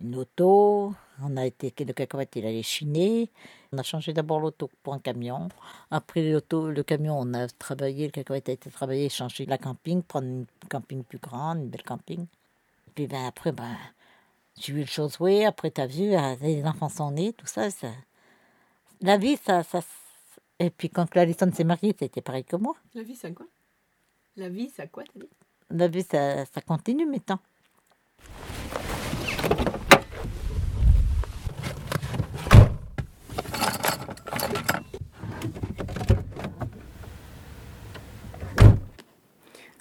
[0.00, 0.94] une auto.
[1.22, 3.30] On a été, le cacahuète, il allait chiner.
[3.72, 5.48] On a changé d'abord l'auto pour un camion.
[5.90, 10.02] Après l'auto, le camion, on a travaillé, le cacahuète a été travaillé, changer la camping,
[10.02, 12.26] prendre une camping plus grande, une belle camping.
[12.94, 13.76] Puis ben, après, ben,
[14.58, 17.70] j'ai vu le chose, oui, après t'as vu, ah, les enfants sont nés, tout ça,
[17.70, 17.88] ça.
[19.00, 19.80] La vie, ça, ça.
[20.58, 22.74] Et puis quand Clarison s'est mariée, c'était pareil que moi.
[22.94, 23.46] La vie, c'est quoi?
[24.36, 25.28] La vie, c'est quoi, t'as dit
[25.70, 27.40] La vie, ça, ça continue maintenant.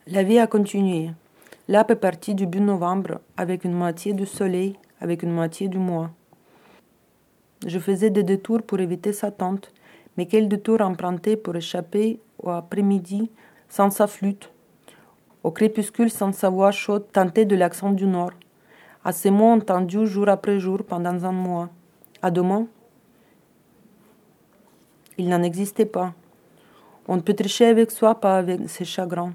[0.08, 1.10] La vie a continué.
[1.68, 6.12] L'app est partie début novembre avec une moitié du soleil, avec une moitié du mois.
[7.66, 9.74] Je faisais des détours pour éviter sa tante,
[10.16, 13.32] mais quel détour emprunter pour échapper au après-midi
[13.68, 14.52] sans sa flûte,
[15.42, 18.34] au crépuscule sans sa voix chaude teintée de l'accent du Nord,
[19.04, 21.70] à ces mots entendus jour après jour pendant un mois.
[22.22, 22.68] À demain?
[25.18, 26.14] Il n'en existait pas.
[27.08, 29.34] On ne peut tricher avec soi, pas avec ses chagrins.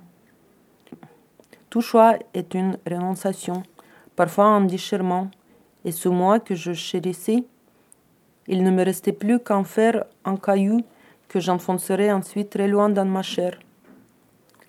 [1.71, 3.63] Tout choix est une renonciation,
[4.17, 5.31] parfois un déchirement,
[5.85, 7.45] et ce moi que je chérissais,
[8.49, 10.83] il ne me restait plus qu'en faire un caillou
[11.29, 13.57] que j'enfoncerais ensuite très loin dans ma chair,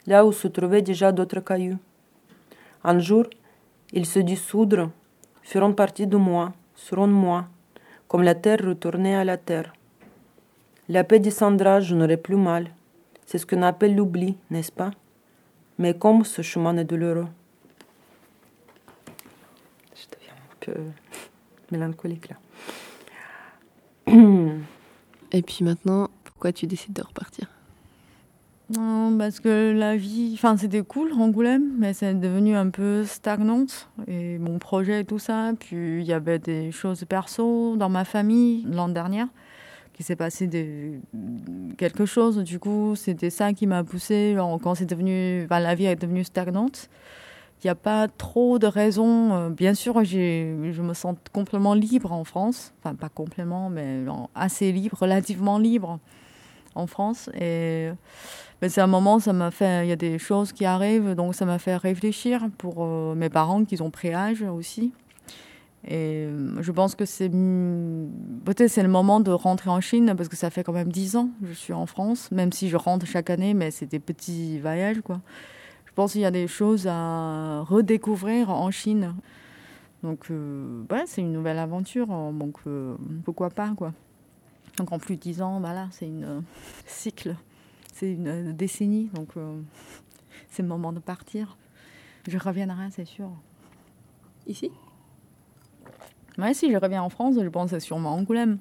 [0.06, 1.80] là où se trouvaient déjà d'autres cailloux.
[2.84, 3.26] Un jour,
[3.94, 4.92] ils se dissoudront,
[5.42, 7.48] feront partie de moi, seront moi,
[8.08, 9.74] comme la terre retournée à la terre.
[10.88, 12.70] La paix descendra, je n'aurai plus mal.
[13.26, 14.92] C'est ce qu'on appelle l'oubli, n'est-ce pas?
[15.78, 17.28] Mais comme ce chemin est douloureux.
[19.96, 20.74] Je deviens un peu
[21.72, 22.36] mélancolique là.
[25.32, 27.48] Et puis maintenant, pourquoi tu décides de repartir?
[28.70, 33.90] Non, parce que la vie, enfin c'était cool Angoulême, mais c'est devenu un peu stagnante
[34.08, 35.52] et mon projet et tout ça.
[35.60, 39.26] Puis il y avait des choses perso dans ma famille l'an dernier
[40.02, 40.50] qui s'est passé
[41.78, 42.38] quelque chose.
[42.38, 44.36] Du coup, c'était ça qui m'a poussé.
[44.64, 46.90] quand c'est devenu, la vie est devenue stagnante,
[47.64, 49.34] il n'y a pas trop de raisons.
[49.34, 54.72] Euh, bien sûr, je me sens complètement libre en France, enfin pas complètement, mais assez
[54.72, 56.00] libre, relativement libre
[56.74, 57.90] en France et
[58.62, 61.34] mais c'est un moment, ça m'a fait, il y a des choses qui arrivent, donc
[61.34, 64.94] ça m'a fait réfléchir pour euh, mes parents qui ont pris âge aussi.
[65.84, 70.30] Et euh, je pense que c'est peut-être c'est le moment de rentrer en Chine parce
[70.30, 72.78] que ça fait quand même dix ans que je suis en France, même si je
[72.78, 75.22] rentre chaque année, mais c'est des petits voyages quoi.
[75.86, 79.16] Je pense qu'il y a des choses à redécouvrir en Chine.
[80.04, 82.60] Donc euh, ouais, c'est une nouvelle aventure, donc
[83.24, 83.94] pourquoi pas quoi.
[84.78, 86.44] Donc en plus de dix ans, voilà, c'est une
[86.86, 87.36] cycle
[88.02, 89.62] c'est une euh, décennie, donc euh,
[90.50, 91.58] c'est le moment de partir.
[92.28, 93.30] Je reviendrai, c'est sûr.
[94.48, 94.72] Ici?
[96.42, 98.58] Oui, si je reviens en France, je pense sûrement Angoulême.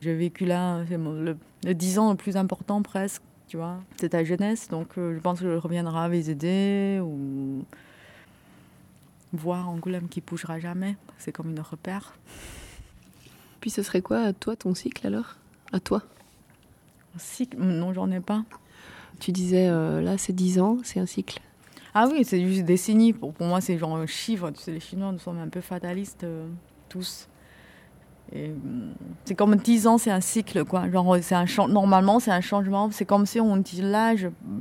[0.00, 3.78] J'ai vécu là, c'est le, le 10 ans le plus important presque, tu vois.
[3.98, 7.64] C'est ta jeunesse, donc euh, je pense que je reviendrai visiter ou
[9.34, 10.96] voir Angoulême qui bougera jamais.
[11.18, 12.14] C'est comme une repère.
[13.60, 15.36] Puis ce serait quoi, toi, ton cycle alors?
[15.72, 16.02] À toi?
[17.18, 17.58] Cycle?
[17.58, 18.44] Non, j'en ai pas.
[19.18, 21.40] Tu disais, euh, là, c'est 10 ans, c'est un cycle.
[21.92, 23.12] Ah oui, c'est juste des décennies.
[23.12, 24.50] Pour, pour moi, c'est genre un chiffre.
[24.52, 26.46] Tu sais, les Chinois, nous sommes un peu fatalistes, euh,
[26.90, 27.28] tous.
[28.34, 28.92] Mm,
[29.24, 30.90] c'est comme 10 ans, c'est un cycle, quoi.
[30.90, 32.90] Genre, c'est un normalement, c'est un changement.
[32.90, 34.60] C'est comme si on dit l'âge mm,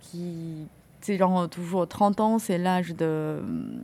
[0.00, 0.66] qui.
[1.02, 3.42] C'est genre toujours 30 ans, c'est l'âge de.
[3.44, 3.80] Mm,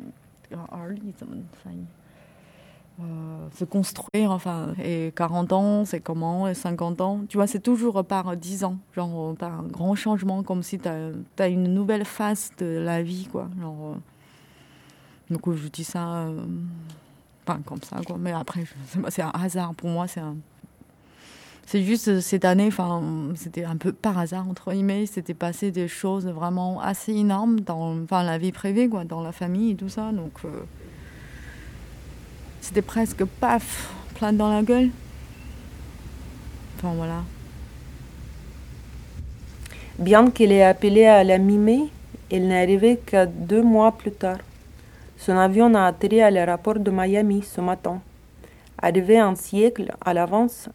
[3.03, 7.61] euh, se construire, enfin, et 40 ans, c'est comment, et 50 ans, tu vois, c'est
[7.61, 12.05] toujours par 10 ans, genre par un grand changement, comme si tu as, une nouvelle
[12.05, 13.49] phase de la vie, quoi.
[13.63, 13.95] Euh,
[15.31, 16.45] donc je dis ça, euh,
[17.65, 18.65] comme ça, quoi, mais après,
[19.09, 20.37] c'est un hasard, pour moi, c'est un...
[21.67, 23.01] C'est juste cette année, enfin,
[23.37, 28.03] c'était un peu par hasard, entre guillemets, c'était passé des choses vraiment assez énormes dans
[28.03, 30.41] enfin, la vie privée, quoi, dans la famille et tout ça, donc...
[32.61, 34.91] C'était presque paf, plein dans la gueule.
[36.77, 37.23] Enfin voilà.
[39.99, 41.89] Bien qu'elle ait appelé à la mi-mai,
[42.31, 44.39] elle n'est arrivée que deux mois plus tard.
[45.21, 48.01] Son avion a atterri à l'aéroport de Miami ce matin.
[48.79, 50.71] Arrivé un siècle à l'avance,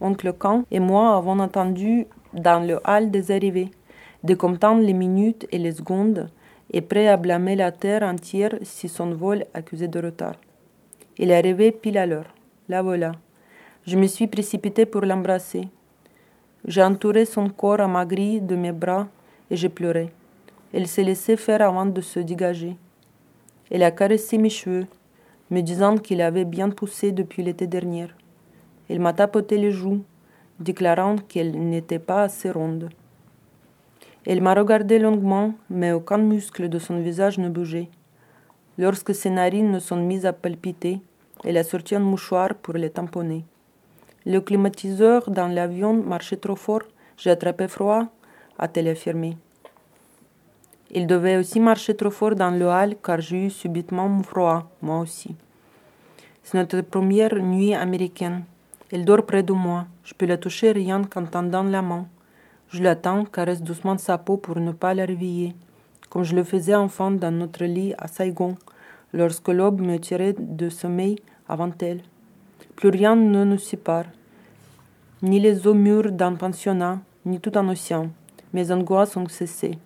[0.00, 3.70] oncle Khan et moi avons entendu dans le hall des arrivées,
[4.24, 6.30] décomptant les minutes et les secondes,
[6.72, 10.36] et prêt à blâmer la terre entière si son vol accusait de retard.
[11.18, 12.32] Il est arrivé pile à l'heure.
[12.70, 13.12] La voilà.
[13.86, 15.68] Je me suis précipitée pour l'embrasser.
[16.64, 19.08] J'ai entouré son corps amaigri de mes bras
[19.50, 20.10] et j'ai pleuré.
[20.72, 22.78] Elle s'est laissée faire avant de se dégager.
[23.70, 24.86] Elle a caressé mes cheveux,
[25.50, 28.08] me disant qu'il avait bien poussé depuis l'été dernier.
[28.88, 30.02] Elle m'a tapoté les joues,
[30.58, 32.90] déclarant qu'elle n'était pas assez ronde.
[34.26, 37.88] Elle m'a regardé longuement, mais aucun muscle de son visage ne bougeait.
[38.76, 41.00] Lorsque ses narines se sont mises à palpiter,
[41.44, 43.44] elle a sorti un mouchoir pour les tamponner.
[44.26, 46.82] Le climatiseur dans l'avion marchait trop fort.
[47.16, 48.06] J'ai attrapé froid,
[48.58, 49.36] a-t-elle affirmé.
[50.92, 54.98] Il devait aussi marcher trop fort dans le hall car j'ai eu subitement froid, moi
[54.98, 55.36] aussi.
[56.42, 58.42] C'est notre première nuit américaine.
[58.90, 59.86] Elle dort près de moi.
[60.02, 62.08] Je peux la toucher rien qu'en tendant la main.
[62.70, 65.54] Je l'attends, caresse doucement sa peau pour ne pas la réveiller,
[66.08, 68.56] comme je le faisais enfant dans notre lit à Saigon,
[69.12, 71.16] lorsque l'aube me tirait de sommeil
[71.48, 72.02] avant elle.
[72.74, 74.06] Plus rien ne nous sépare,
[75.22, 78.10] ni les eaux mûres d'un pensionnat, ni tout un océan.
[78.52, 79.78] Mes angoisses ont cessé.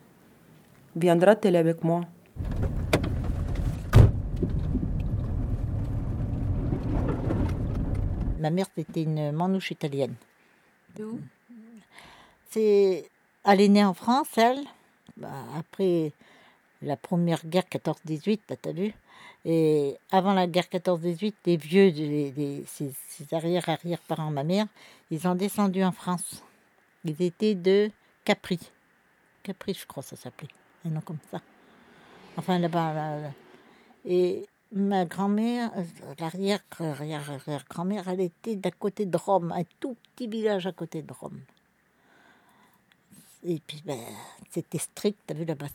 [0.96, 2.02] Viendra-t-elle avec moi
[8.38, 10.14] Ma mère, c'était une manouche italienne.
[10.96, 11.18] D'où
[12.50, 13.08] C'est...
[13.46, 14.60] Elle est née en France, elle.
[15.16, 15.28] Bah,
[15.58, 16.12] après
[16.82, 18.94] la première guerre 14-18, t'as vu
[19.44, 22.94] et avant la guerre 14-18, les vieux, les, ses,
[23.32, 24.66] arrière-arrière-parents, ma mère,
[25.10, 26.42] ils ont descendu en France.
[27.04, 27.90] Ils étaient de
[28.24, 28.58] Capri.
[29.42, 30.48] Capri, je crois, ça s'appelait.
[30.84, 31.40] Un nom comme ça.
[32.36, 33.30] Enfin, là-bas.
[34.04, 35.70] Et ma grand-mère,
[36.18, 41.40] l'arrière-arrière-grand-mère, elle était d'à côté de Rome, un tout petit village à côté de Rome.
[43.44, 43.98] Et puis, ben,
[44.50, 45.68] c'était strict, t'as vu là-bas,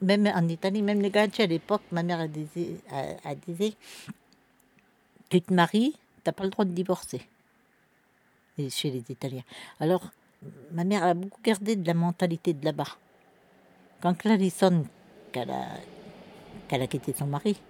[0.00, 2.76] même en Italie, même les gadgets à l'époque, ma mère a disait,
[3.24, 3.74] a, disait
[5.28, 7.22] tu te maries, tu n'as pas le droit de divorcer.
[8.70, 9.44] Chez les Italiens.
[9.78, 10.10] Alors,
[10.72, 12.96] ma mère a beaucoup gardé de la mentalité de là-bas.
[14.00, 14.86] Quand Clarisse sonne
[15.32, 15.66] qu'elle a,
[16.68, 17.60] qu'elle a quitté son mari,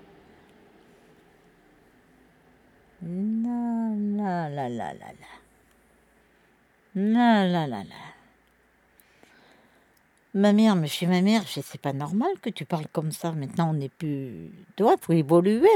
[3.02, 5.12] la la la la la
[6.94, 7.46] la.
[7.46, 7.84] La la la.
[10.34, 13.32] Ma mère, mais chez ma mère, c'est pas normal que tu parles comme ça.
[13.32, 14.50] Maintenant, on n'est plus.
[14.76, 15.68] Toi, faut évoluer.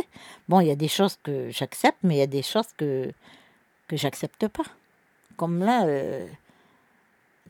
[0.48, 3.11] Bon, il y a des choses que j'accepte, mais il y a des choses que
[3.88, 4.64] que j'accepte pas.
[5.36, 6.26] Comme là, euh,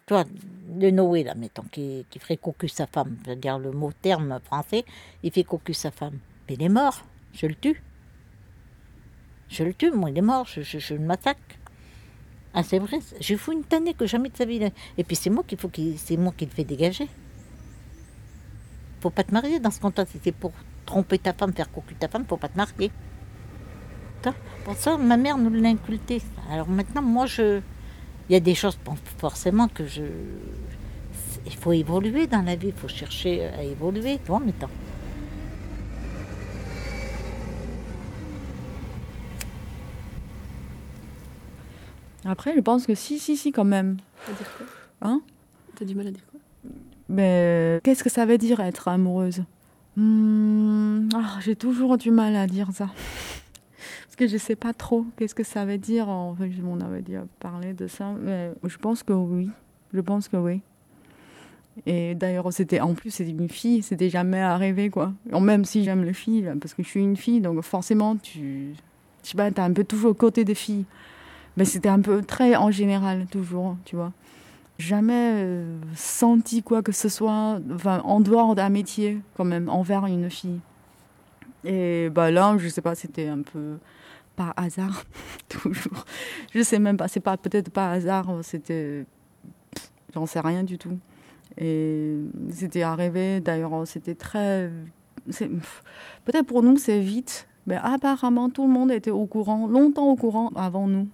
[0.06, 0.24] toi,
[0.68, 4.84] de Noé, là, mettons, qui, qui ferait cocu sa femme, c'est-à-dire le mot terme français,
[5.22, 6.18] il fait cocu sa femme.
[6.48, 7.82] Mais il est mort, je le tue.
[9.48, 11.58] Je le tue, moi, il est mort, je, je, je m'attaque.
[12.54, 14.60] Ah, c'est vrai, j'ai fou une tannée que jamais de sa vie.
[14.98, 15.70] Et puis c'est moi qu'il faut
[16.18, 17.08] moi qui le fais dégager.
[19.00, 20.04] Faut pas te marier dans ce compte-là.
[20.04, 20.52] Si c'est pour
[20.84, 22.90] tromper ta femme, faire cocu ta femme, faut pas te marier.
[24.64, 26.20] Pour ça, ma mère nous l'a inculqué.
[26.20, 26.26] ça.
[26.50, 27.60] Alors maintenant, moi, je,
[28.28, 30.02] il y a des choses, bon, forcément que je,
[31.46, 32.68] il faut évoluer dans la vie.
[32.68, 34.18] Il faut chercher à évoluer.
[34.24, 34.70] Toi, maintenant.
[42.24, 43.96] Après, je pense que si, si, si, quand même.
[44.28, 44.66] À dire quoi?
[45.02, 45.20] Hein?
[45.74, 46.40] T'as du mal à dire quoi?
[47.08, 49.42] Mais qu'est-ce que ça veut dire être amoureuse?
[49.96, 52.88] Hmm, ah, J'ai toujours du mal à dire ça.
[54.12, 56.10] Parce que je sais pas trop qu'est-ce que ça veut dire.
[56.10, 58.12] En fait, on avait déjà parlé de ça.
[58.20, 59.48] Mais je pense que oui.
[59.94, 60.60] Je pense que oui.
[61.86, 65.14] Et d'ailleurs, c'était en plus, c'était une fille, c'était jamais arrivé, quoi.
[65.40, 68.74] Même si j'aime les filles, parce que je suis une fille, donc forcément, tu.
[69.24, 70.84] Je sais pas, t'as un peu toujours côté des filles.
[71.56, 74.12] Mais c'était un peu très en général, toujours, tu vois
[74.78, 80.28] jamais euh, senti quoi que ce soit en dehors d'un métier quand même envers une
[80.28, 80.58] fille
[81.62, 83.76] et bah là je sais pas c'était un peu
[84.36, 85.04] par hasard
[85.48, 86.04] toujours
[86.54, 89.04] je sais même pas c'est pas peut-être pas hasard c'était
[90.14, 90.98] j'en sais rien du tout
[91.58, 92.16] et
[92.50, 94.70] c'était arrivé d'ailleurs c'était très
[96.24, 100.16] peut-être pour nous c'est vite mais apparemment tout le monde était au courant longtemps au
[100.16, 101.08] courant avant nous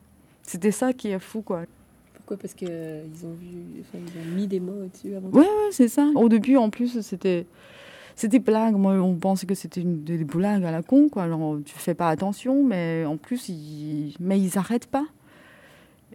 [0.48, 1.64] c'était ça qui est fou quoi
[2.14, 2.38] Pourquoi?
[2.38, 2.70] Parce qu'ils
[3.22, 3.48] ont vu,
[3.80, 5.28] enfin, ils ont mis des mots au-dessus avant.
[5.28, 6.08] Ouais, ouais, c'est ça.
[6.14, 7.44] Au début, en plus, c'était.
[8.18, 8.74] C'était blague.
[8.74, 11.22] Moi, on pensait que c'était des blagues à la con, quoi.
[11.22, 15.04] Alors, tu fais pas attention, mais en plus, ils, mais ils arrêtent pas.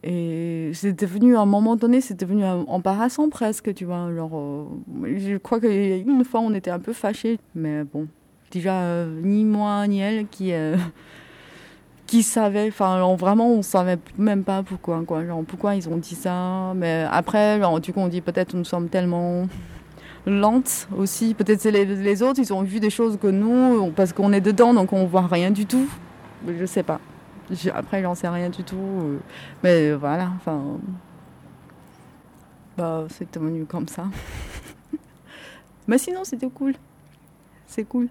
[0.04, 4.14] Et c'est devenu, à un moment donné, c'est devenu embarrassant presque, tu vois.
[4.14, 7.40] Genre, euh, je crois qu'une fois, on était un peu fâchés.
[7.56, 8.10] Mais bon,
[8.52, 10.52] déjà, euh, ni moi, ni elle qui.
[10.52, 10.76] euh,
[12.06, 16.14] qui savaient, enfin vraiment on savait même pas pourquoi quoi, genre pourquoi ils ont dit
[16.14, 19.48] ça, mais après genre, du coup on dit peut-être nous sommes tellement
[20.26, 24.32] lentes aussi, peut-être les, les autres ils ont vu des choses que nous, parce qu'on
[24.34, 25.88] est dedans donc on voit rien du tout,
[26.48, 27.00] je sais pas,
[27.52, 29.18] Je- après j'en sais rien du tout, euh,
[29.64, 30.62] mais voilà, enfin
[32.78, 34.06] bah c'est devenu comme ça,
[35.88, 36.74] mais sinon c'était cool,
[37.68, 38.08] c'est cool.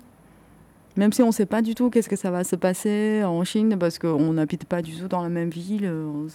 [0.94, 3.42] Même si on ne sait pas du tout qu'est-ce que ça va se passer en
[3.44, 5.86] Chine, parce qu'on n'habite pas du tout dans la même ville.
[5.86, 6.26] euh,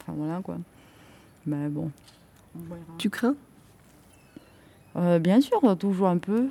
[0.00, 0.56] Enfin voilà quoi.
[1.46, 1.90] Mais bon.
[2.96, 3.34] Tu crains?
[4.96, 6.48] Euh, bien sûr, toujours un peu.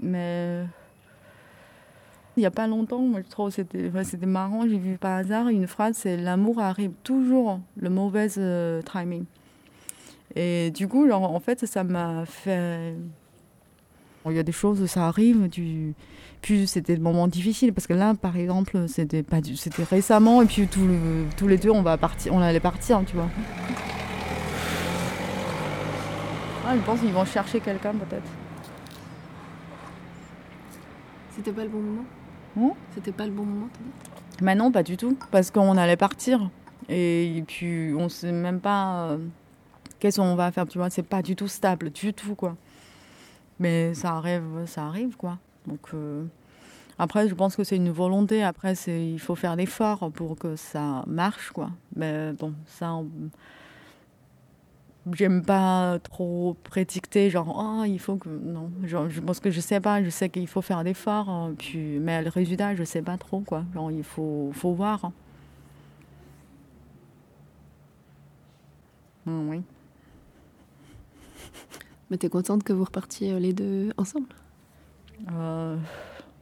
[0.00, 0.64] Mais
[2.36, 4.62] il n'y a pas longtemps, moi, je trouve c'était c'était marrant.
[4.68, 9.24] J'ai vu par hasard une phrase c'est L'amour arrive toujours le mauvais euh, timing.
[10.36, 12.94] Et du coup, en fait, ça m'a fait.
[14.26, 15.94] Il y a des choses, ça arrive, tu...
[16.42, 20.44] puis c'était le moment difficile, parce que là, par exemple, c'était pas c'était récemment, et
[20.44, 22.34] puis tous les deux, on, va partir...
[22.34, 23.30] on allait partir, tu vois.
[26.72, 28.30] Ah, je pense qu'ils vont chercher quelqu'un, peut-être.
[31.34, 32.04] C'était pas le bon moment
[32.56, 32.70] Hein?
[32.94, 34.44] C'était pas le bon moment, t'as dit?
[34.44, 36.48] Mais non, pas du tout, parce qu'on allait partir.
[36.88, 39.18] Et puis, on sait même pas euh,
[39.98, 42.54] qu'est-ce qu'on va faire, tu vois, c'est pas du tout stable, du tout, quoi.
[43.58, 45.38] Mais ça arrive, ça arrive, quoi.
[45.66, 46.24] Donc, euh,
[47.00, 48.44] après, je pense que c'est une volonté.
[48.44, 51.70] Après, c'est, il faut faire l'effort pour que ça marche, quoi.
[51.96, 53.08] Mais bon, ça, on-
[55.12, 58.28] j'aime pas trop prédicter, genre, oh, il faut que.
[58.28, 61.54] Non, genre, je pense que je sais pas, je sais qu'il faut faire l'effort, hein,
[61.58, 63.64] puis, mais le résultat, je sais pas trop, quoi.
[63.74, 65.04] Genre, il faut, faut voir.
[65.04, 65.12] hein.
[69.26, 69.62] Mm, oui.
[72.10, 74.28] Mais t'es contente que vous repartiez euh, les deux ensemble?
[75.32, 75.76] Euh,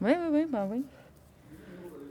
[0.01, 0.85] oui, oui, oui, bah oui.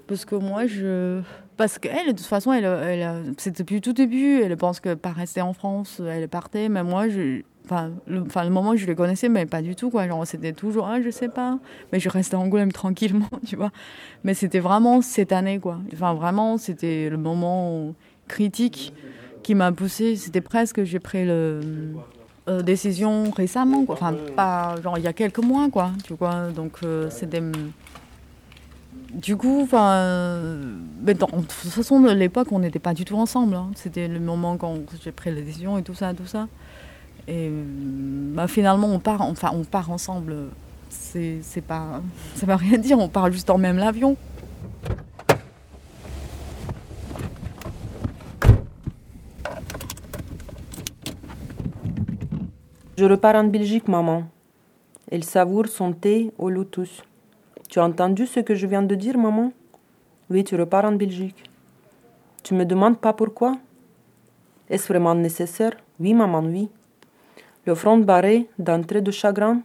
[0.08, 1.22] Parce que moi, je.
[1.58, 5.12] Parce qu'elle, de toute façon, elle, elle, c'est depuis tout début, elle pense que pas
[5.12, 7.42] rester en France, elle partait, mais moi, je.
[7.66, 10.08] Enfin le, moment je les connaissais, mais pas du tout, quoi.
[10.08, 11.60] Genre, c'était toujours, ah, je sais pas.
[11.92, 13.72] Mais je restais à Angoulême tranquillement, tu vois.
[14.24, 15.80] Mais c'était vraiment cette année, quoi.
[15.92, 17.94] Enfin, vraiment, c'était le moment
[18.28, 18.94] critique
[19.44, 21.62] qui m'a poussé, c'était presque, j'ai pris le
[22.50, 23.96] euh, décision récemment, quoi.
[23.96, 25.92] Enfin, pas genre il y a quelques mois, quoi.
[26.06, 27.42] Tu vois, donc euh, c'était.
[29.14, 30.58] Du coup, enfin,
[31.02, 33.56] mais de toute façon, à l'époque, on n'était pas du tout ensemble.
[33.56, 33.72] hein.
[33.76, 36.48] C'était le moment quand j'ai pris la décision et tout ça, tout ça.
[37.28, 40.36] Et bah, finalement, on part, enfin, on part ensemble.
[40.90, 42.02] C'est, pas,
[42.36, 43.00] ça veut rien dire.
[43.00, 44.18] On part juste en même l'avion.
[52.98, 54.24] Je repars en Belgique, maman.
[55.12, 57.04] Elle savoure son thé au lotus.
[57.70, 59.52] Tu as entendu ce que je viens de dire, maman?
[60.30, 61.50] Oui, tu repars en Belgique.
[62.44, 63.58] Tu me demandes pas pourquoi?
[64.70, 65.74] Est-ce vraiment nécessaire?
[66.00, 66.70] Oui, maman, oui.
[67.66, 69.62] Le front barré d'entrée de chagrin,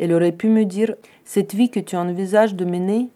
[0.00, 0.94] elle aurait pu me dire
[1.24, 3.10] Cette vie que tu envisages de mener,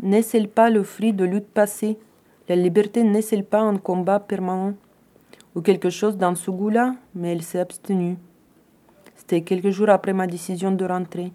[0.00, 1.98] n'est-elle pas le fruit de lutte passée
[2.48, 4.74] La liberté n'est-elle pas un combat permanent?
[5.56, 8.16] Ou quelque chose dans ce goût-là, mais elle s'est abstenue.
[9.16, 11.32] C'était quelques jours après ma décision de rentrer.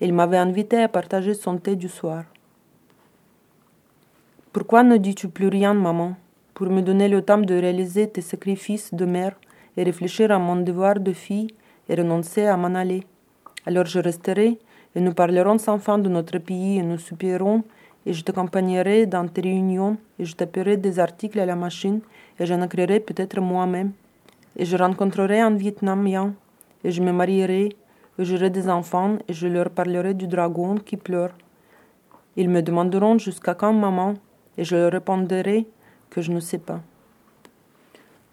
[0.00, 2.24] Elle m'avait invité à partager son thé du soir.
[4.52, 6.16] Pourquoi ne dis-tu plus rien, maman?
[6.54, 9.34] Pour me donner le temps de réaliser tes sacrifices de mère
[9.76, 11.48] et réfléchir à mon devoir de fille
[11.88, 13.04] et renoncer à m'en aller.
[13.66, 14.58] Alors je resterai
[14.94, 17.64] et nous parlerons sans fin de notre pays et nous soupirons
[18.06, 22.00] et je t'accompagnerai dans tes réunions et je taperai des articles à la machine
[22.38, 23.92] et j'en écrirai peut-être moi-même.
[24.56, 26.34] Et je rencontrerai un Vietnamien
[26.84, 27.70] et je me marierai
[28.24, 31.32] j'aurai des enfants et je leur parlerai du dragon qui pleure.
[32.36, 34.14] Ils me demanderont jusqu'à quand maman
[34.56, 35.66] et je leur répondrai
[36.10, 36.80] que je ne sais pas.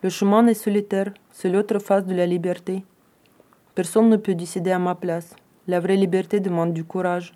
[0.03, 2.83] Le chemin est solitaire, c'est l'autre face de la liberté.
[3.73, 5.36] Personne ne peut décider à ma place.
[5.67, 7.33] La vraie liberté demande du courage.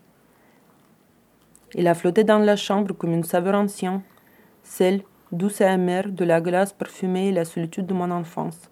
[1.73, 4.01] Il a flotté dans la chambre comme une saveur ancienne,
[4.63, 8.69] celle, douce et amère, de la glace parfumée et la solitude de mon enfance.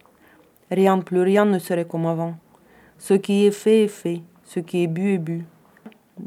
[0.70, 2.34] Rien, plus rien ne serait comme avant.
[2.98, 5.46] Ce qui est fait est fait, ce qui est bu est bu.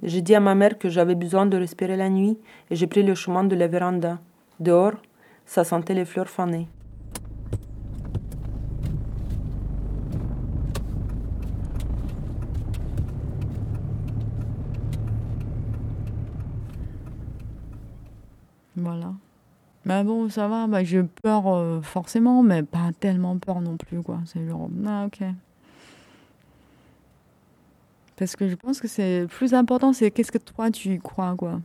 [0.03, 2.37] J'ai dit à ma mère que j'avais besoin de respirer la nuit
[2.69, 4.19] et j'ai pris le chemin de la véranda.
[4.59, 4.93] Dehors,
[5.45, 6.69] ça sentait les fleurs fanées.
[18.77, 19.13] Voilà.
[19.83, 24.01] Mais bon, ça va, bah, j'ai peur euh, forcément, mais pas tellement peur non plus,
[24.01, 24.19] quoi.
[24.25, 25.21] C'est genre, ah, ok.
[28.21, 31.59] Parce que je pense que c'est plus important, c'est qu'est-ce que toi tu crois, quoi.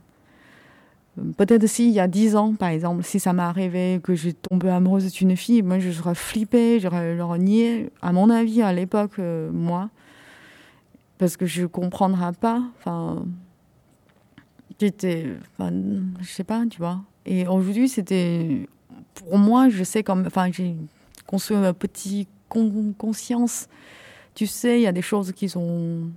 [1.37, 4.71] Peut-être s'il y a 10 ans, par exemple, si ça m'est arrivé que j'ai tombé
[4.71, 9.19] amoureuse d'une fille, moi je serais flippée, j'aurais leur nié, à mon avis, à l'époque,
[9.19, 9.91] euh, moi.
[11.19, 12.63] Parce que je ne comprendrais pas.
[12.79, 13.23] Enfin.
[14.81, 15.27] J'étais.
[15.59, 15.71] Enfin,
[16.21, 17.01] je sais pas, tu vois.
[17.27, 18.67] Et aujourd'hui, c'était.
[19.13, 20.23] Pour moi, je sais comme.
[20.25, 20.75] Enfin, j'ai
[21.27, 23.67] construit ma petite con- conscience.
[24.37, 26.11] Tu sais, il y a des choses qui sont.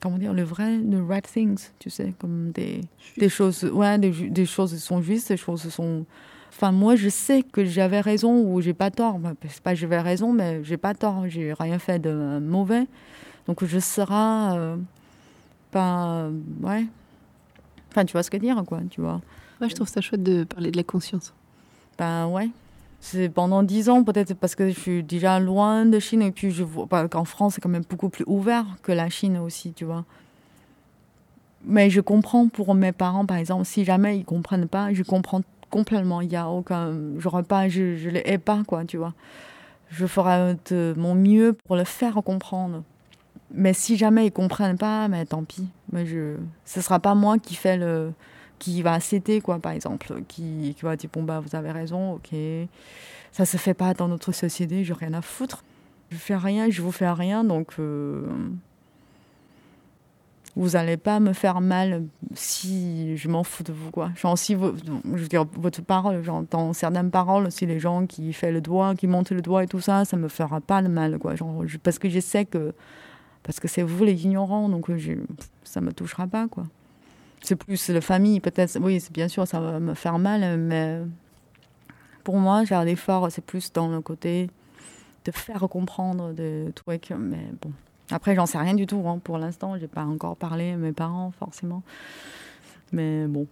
[0.00, 2.80] Comment dire, le vrai, the right things, tu sais, comme des,
[3.18, 3.64] des choses.
[3.64, 6.06] Ouais, des, choses sont justes, des choses sont.
[6.48, 9.16] Enfin, moi, je sais que j'avais raison ou j'ai pas tort.
[9.16, 11.28] Enfin, C'est pas que j'avais raison, mais j'ai pas tort.
[11.28, 12.86] J'ai rien fait de mauvais.
[13.46, 14.56] Donc, je serai.
[14.56, 14.76] euh,
[15.70, 16.30] pas.
[16.62, 16.86] Ouais.
[17.90, 19.20] Enfin, tu vois ce que je veux dire, quoi, tu vois.
[19.60, 21.34] Ouais, je trouve ça chouette de parler de la conscience.
[21.98, 22.48] Ben ouais.
[23.00, 26.50] C'est pendant dix ans, peut-être parce que je suis déjà loin de Chine et puis
[26.50, 29.72] je vois bah, qu'en France, c'est quand même beaucoup plus ouvert que la Chine aussi,
[29.72, 30.04] tu vois.
[31.64, 35.40] Mais je comprends pour mes parents, par exemple, si jamais ils comprennent pas, je comprends
[35.70, 36.20] complètement.
[36.20, 36.92] Il y a aucun.
[37.18, 39.14] Je, je les hais pas, quoi, tu vois.
[39.90, 42.82] Je ferai de mon mieux pour le faire comprendre.
[43.52, 45.66] Mais si jamais ils comprennent pas, mais tant pis.
[45.92, 48.12] Mais je, ce sera pas moi qui fait le,
[48.60, 52.12] qui va céder quoi, par exemple, qui, qui va dire bon bah vous avez raison,
[52.12, 52.30] ok,
[53.32, 55.64] ça se fait pas dans notre société, j'ai rien à foutre.
[56.10, 58.26] Je fais rien, je vous fais rien, donc euh,
[60.56, 62.04] vous allez pas me faire mal
[62.34, 64.10] si je m'en fous de vous quoi.
[64.16, 68.50] Genre si je veux dire votre parole, j'entends certaines paroles, si les gens qui fait
[68.50, 71.18] le doigt, qui montent le doigt et tout ça, ça me fera pas le mal
[71.18, 71.36] quoi.
[71.36, 72.74] Genre parce que je sais que
[73.42, 75.12] parce que c'est vous les ignorants, donc je,
[75.62, 76.66] ça me touchera pas quoi.
[77.42, 78.78] C'est plus la famille, peut-être.
[78.80, 81.00] Oui, bien sûr, ça va me faire mal, mais
[82.22, 84.50] pour moi, faire l'effort, c'est plus dans le côté
[85.24, 87.10] de faire comprendre des trucs.
[87.10, 87.72] Mais bon,
[88.10, 89.02] après, j'en sais rien du tout.
[89.06, 89.20] hein.
[89.22, 91.82] Pour l'instant, j'ai pas encore parlé à mes parents, forcément.
[92.92, 93.46] Mais bon.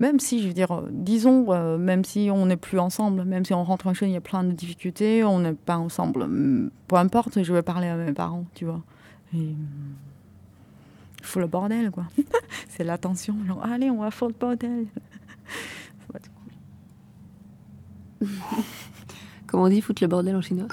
[0.00, 3.52] Même si, je veux dire, disons, euh, même si on n'est plus ensemble, même si
[3.52, 6.28] on rentre en Chine, il y a plein de difficultés, on n'est pas ensemble.
[6.86, 8.80] Peu importe, je vais parler à mes parents, tu vois
[11.27, 12.05] hum, il faut le bordel, quoi.
[12.69, 13.35] c'est l'attention.
[13.45, 14.87] Genre, allez, on va faire le bordel.
[15.99, 16.29] Ça va être
[18.19, 18.27] cool.
[19.47, 20.67] Comment on dit foutre le bordel en chinois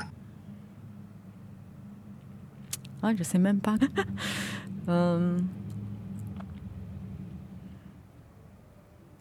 [3.02, 3.76] Ah, je sais même pas.
[4.88, 5.38] Euh,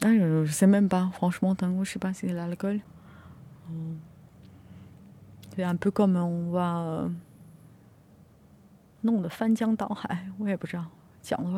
[0.04, 1.10] ah, je, je sais même pas.
[1.14, 2.80] Franchement, tango, je sais pas si c'est l'alcool.
[3.70, 3.94] Euh,
[5.56, 7.10] C'est un peu comme on va euh,
[9.02, 10.86] 弄得翻江倒海，我也不知道，
[11.25, 11.55] Tiens, on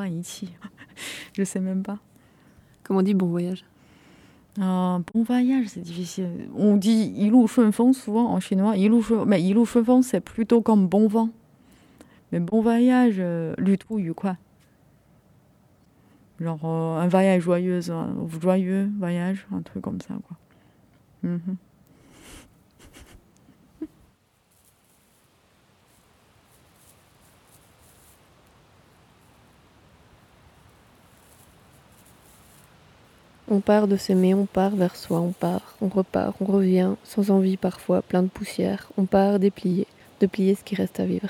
[1.42, 1.98] sais même pas.
[2.84, 3.64] Comment on dit bon voyage?
[4.56, 6.48] Bon voyage, c'est difficile.
[6.56, 8.74] On dit ilou feng souvent en chinois.
[9.26, 11.30] Mais ilou feng c'est plutôt comme bon vent.
[12.30, 14.36] Mais bon voyage, euh, lui tout quoi?
[16.40, 20.36] Genre euh, un voyage joyeux, un joyeux voyage, un truc comme ça quoi.
[21.24, 21.56] Mhm.
[33.48, 37.30] On part de s'aimer, on part vers soi, on part, on repart, on revient, sans
[37.30, 38.88] envie parfois, plein de poussière.
[38.96, 39.86] On part déplier,
[40.20, 41.28] de plier ce qui reste à vivre.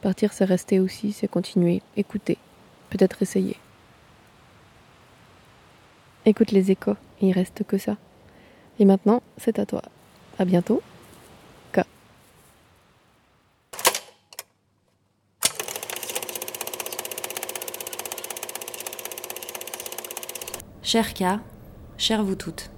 [0.00, 2.38] Partir, c'est rester aussi, c'est continuer, écouter,
[2.90, 3.56] peut-être essayer.
[6.24, 7.96] Écoute les échos, il reste que ça.
[8.78, 9.82] Et maintenant, c'est à toi.
[10.38, 10.82] À bientôt.
[20.90, 21.24] Cher K,
[21.98, 22.70] chère vous toutes.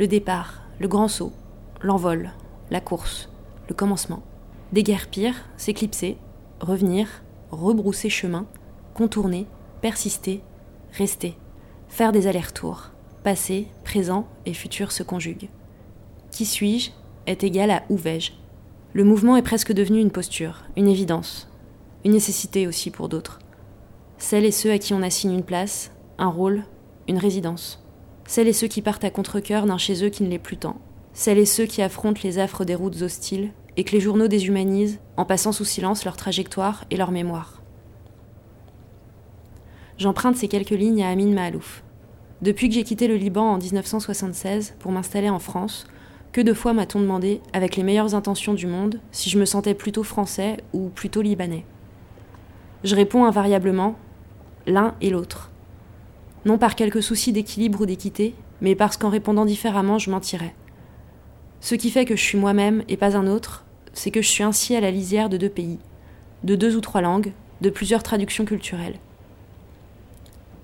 [0.00, 1.32] Le départ, le grand saut,
[1.80, 2.32] l'envol,
[2.72, 3.30] la course,
[3.68, 4.24] le commencement.
[4.72, 6.18] Déguerpir, s'éclipser,
[6.58, 7.22] revenir,
[7.52, 8.46] rebrousser chemin,
[8.94, 9.46] contourner,
[9.80, 10.42] persister,
[10.90, 11.38] rester,
[11.86, 12.90] faire des allers-retours.
[13.22, 15.50] Passé, présent et futur se conjuguent.
[16.32, 16.90] Qui suis-je
[17.26, 18.32] est égal à où vais-je.
[18.92, 21.48] Le mouvement est presque devenu une posture, une évidence,
[22.04, 23.38] une nécessité aussi pour d'autres.
[24.18, 26.64] Celles et ceux à qui on assigne une place, un rôle,
[27.08, 27.82] une résidence.
[28.26, 30.76] Celles et ceux qui partent à contre-coeur d'un chez eux qui ne l'est plus tant.
[31.14, 35.00] Celles et ceux qui affrontent les affres des routes hostiles et que les journaux déshumanisent
[35.16, 37.62] en passant sous silence leur trajectoire et leur mémoire.
[39.96, 41.82] J'emprunte ces quelques lignes à Amin Mahalouf.
[42.42, 45.86] Depuis que j'ai quitté le Liban en 1976 pour m'installer en France,
[46.30, 49.74] que de fois m'a-t-on demandé, avec les meilleures intentions du monde, si je me sentais
[49.74, 51.64] plutôt français ou plutôt libanais
[52.84, 53.96] Je réponds invariablement
[54.66, 55.50] l'un et l'autre
[56.48, 60.54] non par quelque souci d'équilibre ou d'équité, mais parce qu'en répondant différemment, je mentirais.
[61.60, 64.42] Ce qui fait que je suis moi-même et pas un autre, c'est que je suis
[64.42, 65.78] ainsi à la lisière de deux pays,
[66.44, 68.98] de deux ou trois langues, de plusieurs traductions culturelles.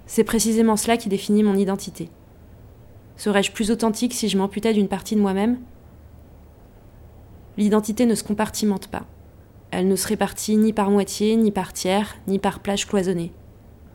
[0.06, 2.08] C'est précisément cela qui définit mon identité.
[3.18, 5.58] Serais-je plus authentique si je m'amputais d'une partie de moi-même?
[7.58, 9.04] L'identité ne se compartimente pas.
[9.70, 13.32] Elle ne se répartit ni par moitié, ni par tiers, ni par plage cloisonnée.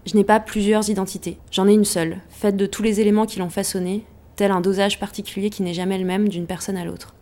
[0.06, 1.38] Je n'ai pas plusieurs identités.
[1.52, 5.00] J'en ai une seule, faite de tous les éléments qui l'ont façonnée, tel un dosage
[5.00, 7.14] particulier qui n'est jamais le même d'une personne à l'autre.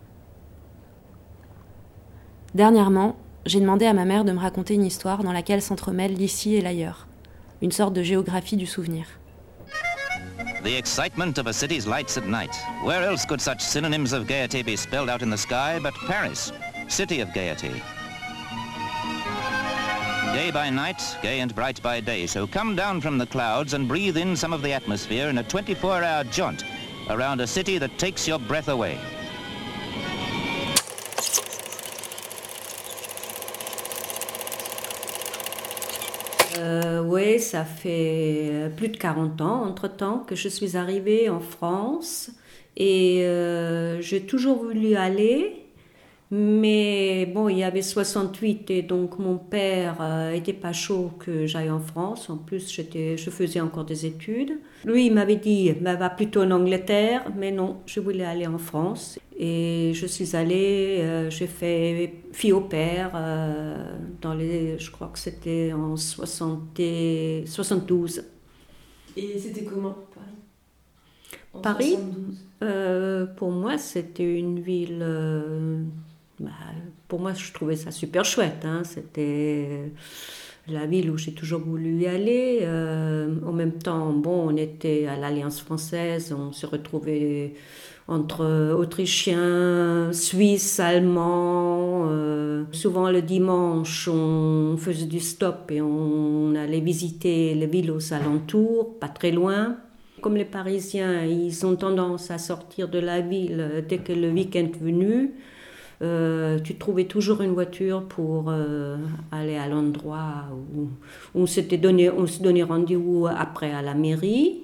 [2.54, 6.56] Dernièrement, j'ai demandé à ma mère de me raconter une histoire dans laquelle s'entremêlent l'ici
[6.56, 7.08] et l'ailleurs,
[7.62, 9.06] une sorte de géographie du souvenir.
[10.64, 12.56] The excitement of a city's lights at night.
[12.84, 16.52] Where else could such synonyms of gaiety be spelled out in the sky but Paris,
[16.88, 17.72] city of gaiety?
[20.34, 22.28] Gay by night, gay and bright by day.
[22.28, 25.44] So come down from the clouds and breathe in some of the atmosphere in a
[25.44, 26.64] 24-hour jaunt
[27.10, 28.98] around a city that takes your breath away.
[36.58, 41.40] Euh, oui, ça fait euh, plus de 40 ans, entre-temps, que je suis arrivée en
[41.40, 42.32] France.
[42.76, 45.67] Et euh, j'ai toujours voulu aller,
[46.30, 51.46] mais bon, il y avait 68 et donc mon père euh, était pas chaud que
[51.46, 52.30] j'aille en France.
[52.30, 54.60] En plus, j'étais, je faisais encore des études.
[54.84, 58.58] Lui, il m'avait dit, bah, va plutôt en Angleterre, mais non, je voulais aller en
[58.58, 59.18] France.
[59.40, 65.08] Et je suis allée, euh, j'ai fait fille au père euh, dans les, je crois
[65.14, 68.24] que c'était en 60 et 72.
[69.16, 70.26] Et c'était comment Paris?
[71.54, 72.38] En Paris, 72.
[72.64, 75.06] euh, pour moi, c'était une ville.
[76.40, 76.52] Bah,
[77.08, 78.64] pour moi, je trouvais ça super chouette.
[78.64, 78.84] hein.
[78.84, 79.92] C'était
[80.68, 82.60] la ville où j'ai toujours voulu y aller.
[82.62, 87.54] Euh, en même temps, bon, on était à l'Alliance française, on se retrouvait
[88.08, 92.06] entre Autrichiens, Suisses, Allemands.
[92.10, 98.14] euh, souvent le dimanche, on faisait du stop et on allait visiter les villes aux
[98.14, 99.78] alentours, pas très loin.
[100.22, 104.66] Comme les Parisiens, ils ont tendance à sortir de la ville dès que le week-end
[104.74, 105.34] est venu.
[106.02, 108.98] Euh, tu trouvais toujours une voiture pour euh,
[109.32, 110.46] aller à l'endroit
[110.76, 110.90] où, où
[111.34, 114.60] on s'était donné, on se donnait rendez-vous après à la mairie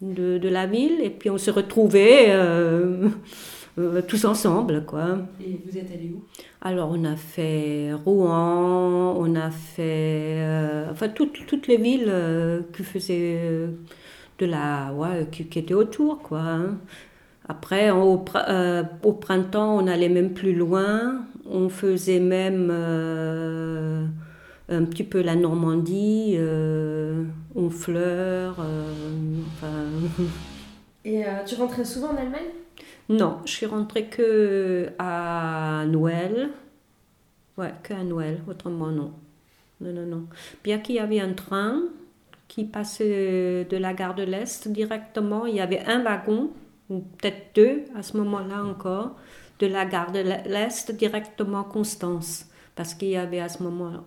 [0.00, 3.08] de, de la ville et puis on se retrouvait euh,
[4.08, 5.18] tous ensemble, quoi.
[5.44, 6.22] Et vous êtes allé où?
[6.62, 10.42] Alors, on a fait Rouen, on a fait.
[10.90, 12.12] enfin, toutes, toutes les villes
[12.74, 13.68] qui faisaient.
[14.38, 14.92] de la.
[14.94, 16.40] Ouais, qui, qui étaient autour, quoi.
[16.40, 16.78] hein.
[17.48, 21.24] Après, au, euh, au printemps, on allait même plus loin.
[21.48, 24.04] On faisait même euh,
[24.68, 27.22] un petit peu la Normandie, euh,
[27.54, 28.56] Honfleur.
[28.60, 28.92] euh,
[29.54, 30.24] enfin,
[31.04, 32.50] Et tu rentrais souvent en Allemagne?
[33.08, 36.48] Non, je suis rentrée que à Noël.
[37.56, 39.12] Ouais, que à Noël, autrement non.
[39.80, 40.26] Non, non, non.
[40.64, 41.82] Bien qu'il y avait un train
[42.48, 46.50] qui passait de la gare de l'Est directement, il y avait un wagon,
[46.90, 49.16] ou peut-être deux à ce moment-là encore,
[49.58, 52.46] de la gare de l'Est directement à Constance.
[52.74, 54.04] Parce qu'il y avait à ce moment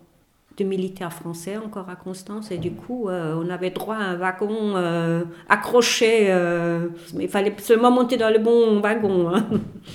[0.58, 4.16] de militaires français encore à Constance et du coup euh, on avait droit à un
[4.16, 9.48] wagon euh, accroché euh, il fallait seulement monter dans le bon wagon hein.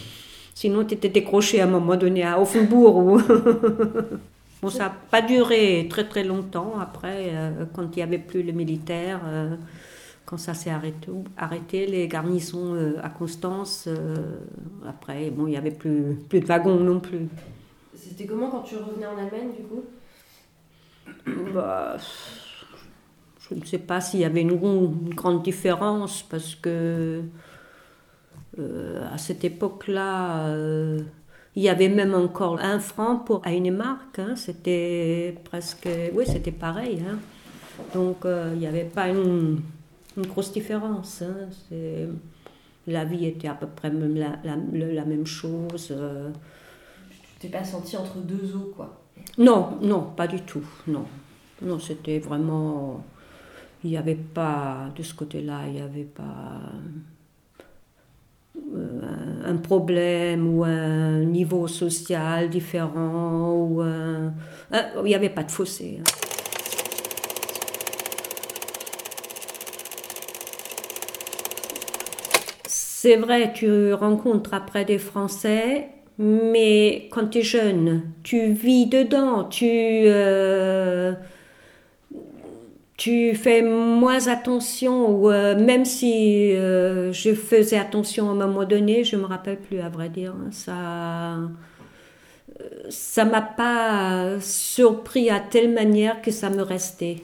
[0.55, 3.20] sinon tu étais décroché à un moment donné à Offenbourg ou
[4.62, 7.32] bon ça n'a pas duré très très longtemps après
[7.74, 9.20] quand il n'y avait plus le militaire
[10.27, 14.39] quand ça s'est arrêté, arrêté les garnisons euh, à Constance euh,
[14.89, 17.29] après bon il n'y avait plus, plus de wagons non plus
[17.95, 19.83] C'était comment quand tu revenais en Allemagne du coup?
[21.55, 21.97] Bah,
[23.49, 27.22] je ne sais pas s'il y avait une, une grande différence parce que
[28.59, 30.49] euh, à cette époque-là,
[31.57, 34.18] il y avait même encore un franc pour Heinemark.
[34.18, 37.03] Hein, c'était presque, oui, c'était pareil.
[37.09, 37.18] hein.
[37.95, 39.61] Donc il n'y avait pas une,
[40.16, 41.22] une grosse différence.
[41.22, 41.48] hein.
[41.68, 42.08] C'est-
[42.86, 44.56] la vie était à peu près même la, la-
[45.04, 45.88] même chose.
[45.90, 46.30] euh.
[47.10, 49.00] Tu t'es pas senti entre deux eaux quoi
[49.38, 50.64] Non, non, pas du tout.
[50.86, 51.06] Non,
[51.62, 53.02] non, c'était vraiment.
[53.82, 56.60] Il n'y avait pas de ce côté-là, il n'y avait pas
[58.74, 59.00] euh,
[59.44, 64.32] un- problème ou un niveau social différent ou un-
[64.72, 66.00] il n'y avait pas de fossé.
[66.00, 66.04] hein.
[73.05, 79.44] C'est vrai, tu rencontres après des Français, mais quand tu es jeune, tu vis dedans,
[79.44, 79.64] tu,
[80.07, 81.12] euh,
[83.34, 89.05] fais moins attention, ou euh, même si euh, je faisais attention à un moment donné,
[89.05, 90.32] je me rappelle plus à vrai dire.
[90.32, 91.36] hein, Ça,
[92.88, 97.16] ça m'a pas surpris à telle manière que ça me restait.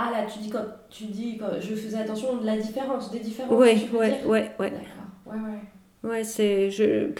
[0.00, 3.20] Ah là, tu dis quand tu dis quand je faisais attention de la différence, des
[3.20, 3.58] différences.
[3.58, 3.74] Oui.
[3.74, 4.28] D'accord.
[4.30, 4.72] Ouais, ouais.
[6.02, 6.70] Ouais, c'est.
[6.70, 7.10] Je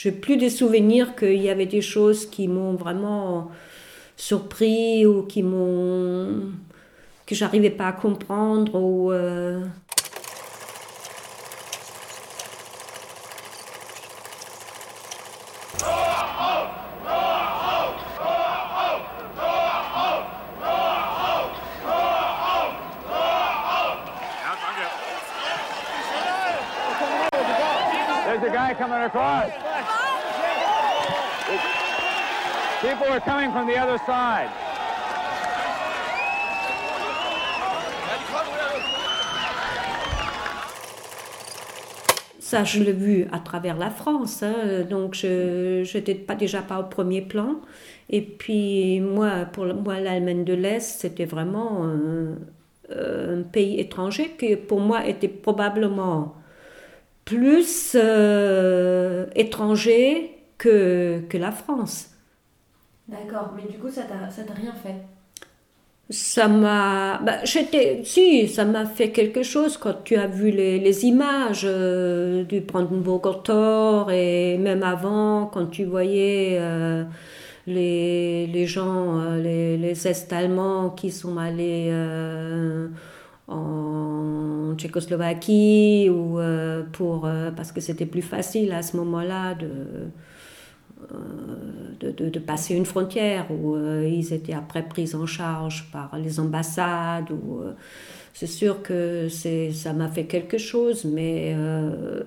[0.00, 3.50] j'ai plus des souvenirs qu'il y avait des choses qui m'ont vraiment
[4.16, 6.52] surpris ou qui m'ont.
[7.26, 9.12] que j'arrivais pas à comprendre ou.
[9.12, 9.64] euh,
[28.78, 29.50] coming across.
[32.80, 34.50] People are coming from the other side.
[42.38, 46.78] Ça, je l'ai vu à travers la France, hein, donc je n'étais pas déjà pas
[46.78, 47.56] au premier plan.
[48.08, 51.84] Et puis moi, pour moi, l'Allemagne de l'Est, c'était vraiment
[52.90, 56.36] un pays étranger qui, pour moi, était probablement
[57.28, 62.08] plus euh, étranger que, que la France.
[63.08, 64.94] D'accord, mais du coup ça t'a rien fait?
[66.10, 67.18] Ça m'a.
[67.22, 68.00] bah, j'étais.
[68.04, 72.60] Si, ça m'a fait quelque chose quand tu as vu les, les images euh, du
[72.60, 77.04] Brandenburger Tor et même avant, quand tu voyais euh,
[77.66, 82.88] les, les gens, euh, les, les Est-Allemands qui sont allés euh,
[83.48, 87.26] en Tchécoslovaquie ou euh, pour.
[87.26, 89.68] euh, parce que c'était plus facile à ce moment-là de
[92.00, 96.16] de, de- de passer une frontière où euh, ils étaient après pris en charge par
[96.18, 97.30] les ambassades.
[97.30, 97.72] Ou, euh,
[98.34, 102.22] c'est sûr que c'est, ça m'a fait quelque chose, mais euh,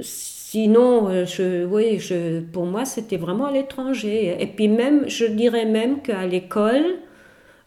[0.00, 4.36] sinon, euh, je, oui, je, pour moi, c'était vraiment à l'étranger.
[4.40, 6.84] Et puis même, je dirais même qu'à l'école,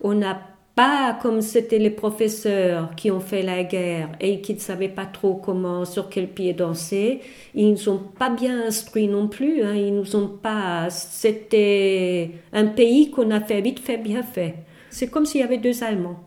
[0.02, 0.40] on n'a
[0.76, 5.06] pas comme c'était les professeurs qui ont fait la guerre et qui ne savaient pas
[5.06, 7.22] trop comment, sur quel pied danser.
[7.54, 9.64] Ils nous ont pas bien instruits non plus.
[9.64, 9.74] Hein.
[9.74, 10.90] Ils nous ont pas.
[10.90, 14.56] C'était un pays qu'on a fait vite fait, bien fait.
[14.90, 16.20] C'est comme s'il y avait deux Allemands,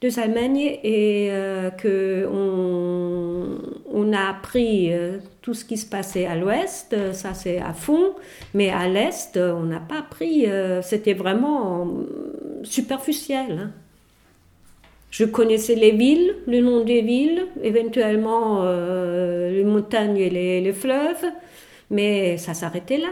[0.00, 6.36] deux Allemagnes et euh, que on, a appris euh, tout ce qui se passait à
[6.36, 8.14] l'ouest, ça c'est à fond,
[8.52, 11.88] mais à l'est, on n'a pas pris, euh, c'était vraiment
[12.64, 13.58] euh, superficiel.
[13.58, 13.72] hein.
[15.10, 21.24] Je connaissais les villes, le nom des villes, éventuellement euh, les montagnes et les, fleuves,
[21.90, 23.10] mais ça s'arrêtait là.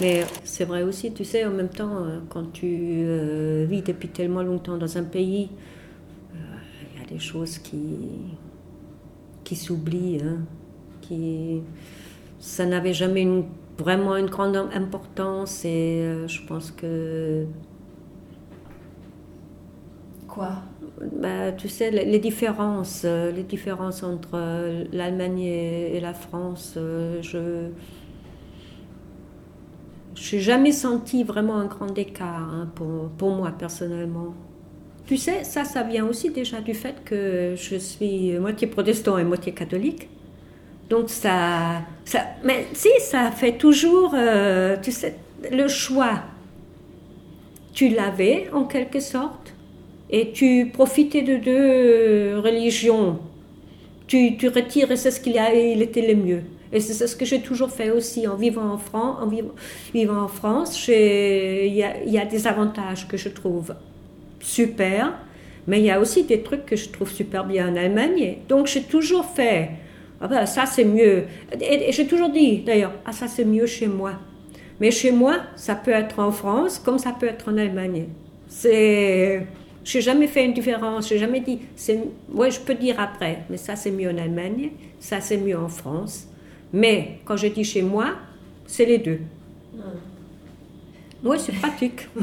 [0.00, 4.08] Mais c'est vrai aussi, tu sais, en même temps, euh, quand tu euh, vis depuis
[4.08, 5.48] tellement longtemps dans un pays,
[6.34, 7.78] il y a des choses qui,
[9.44, 10.20] qui s'oublient.
[10.24, 10.38] hein,
[11.02, 11.62] qui,
[12.38, 13.44] ça n'avait jamais une-
[13.78, 17.46] vraiment une grande importance et euh, je pense que
[20.28, 20.62] Quoi?
[21.12, 26.14] Bah, tu sais, les les différences, euh, les différences entre euh, l'Allemagne et, et la
[26.14, 27.70] France, euh, je
[30.32, 34.34] n'ai jamais senti vraiment un grand écart hein, pour, pour moi personnellement.
[35.06, 39.24] Tu sais, ça, ça vient aussi déjà du fait que je suis moitié protestant et
[39.24, 40.08] moitié catholique.
[40.90, 45.16] Donc ça, ça mais si, ça fait toujours, euh, tu sais,
[45.50, 46.22] le choix.
[47.72, 49.54] Tu l'avais en quelque sorte
[50.10, 53.18] et tu profitais de deux religions.
[54.06, 56.42] Tu, tu retires et c'est ce qu'il a, il était le mieux.
[56.72, 59.16] Et c'est ce que j'ai toujours fait aussi en vivant en France.
[59.22, 59.28] En
[59.92, 63.74] vivant, en France, il y y a des avantages que je trouve
[64.40, 65.14] super,
[65.66, 68.38] mais il y a aussi des trucs que je trouve super bien en Allemagne.
[68.48, 69.70] Donc j'ai toujours fait,
[70.24, 71.24] ah ben, ça c'est mieux.
[71.60, 74.14] Et, j'ai toujours dit d'ailleurs, ah ça c'est mieux chez moi.
[74.80, 78.06] Mais chez moi, ça peut être en France comme ça peut être en Allemagne.
[78.48, 79.46] C'est,
[79.84, 81.10] j'ai jamais fait une différence.
[81.10, 82.00] J'ai jamais dit, c'est,
[82.32, 85.68] ouais, je peux dire après, mais ça c'est mieux en Allemagne, ça c'est mieux en
[85.68, 86.26] France.
[86.72, 88.14] Mais quand je dis chez moi,
[88.66, 89.20] c'est les deux.
[91.22, 92.08] Oui, c'est pratique.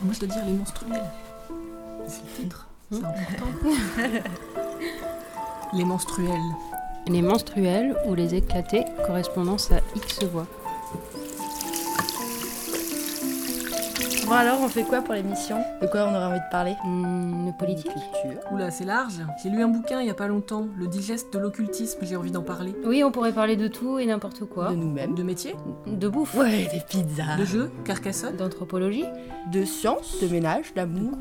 [0.00, 1.27] Moi, je dois dire les menstruels.
[2.08, 2.66] C'est le titre.
[2.90, 3.46] C'est important.
[5.74, 6.40] les menstruels.
[7.06, 10.46] Les menstruels ou les éclatés, correspondance à X voix.
[14.26, 15.56] Bon alors, on fait quoi pour l'émission?
[15.80, 16.72] De quoi on aurait envie de parler?
[16.84, 17.90] De politique
[18.52, 19.14] Oula, c'est large.
[19.42, 22.30] J'ai lu un bouquin il y a pas longtemps, Le digeste de l'occultisme, j'ai envie
[22.30, 22.74] d'en parler.
[22.84, 24.68] Oui, on pourrait parler de tout et n'importe quoi.
[24.68, 25.14] De nous-mêmes.
[25.14, 25.54] De métier
[25.86, 26.34] De bouffe.
[26.34, 27.36] Ouais, des pizzas.
[27.38, 29.06] De jeux Carcassonne D'anthropologie
[29.50, 31.16] De science, de ménage, d'amour,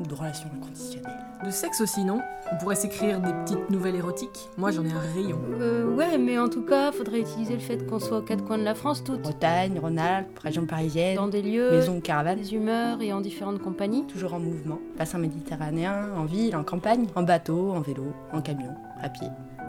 [0.00, 1.18] ou de relations inconditionnelles.
[1.44, 2.20] De sexe aussi, non?
[2.52, 4.48] On pourrait s'écrire des petites nouvelles érotiques.
[4.56, 5.38] Moi, j'en ai un rayon.
[5.60, 8.58] Euh, ouais, mais en tout cas, faudrait utiliser le fait qu'on soit aux quatre coins
[8.58, 9.22] de la France toutes.
[9.22, 12.38] Bretagne, Rhône-Alpes, région parisienne, Dans des lieux, maison ou caravane.
[12.38, 14.06] des humeurs et en différentes compagnies.
[14.06, 14.78] Toujours en mouvement.
[14.96, 19.28] Bassin méditerranéen, en ville, en campagne, en bateau, en vélo, en camion, à pied.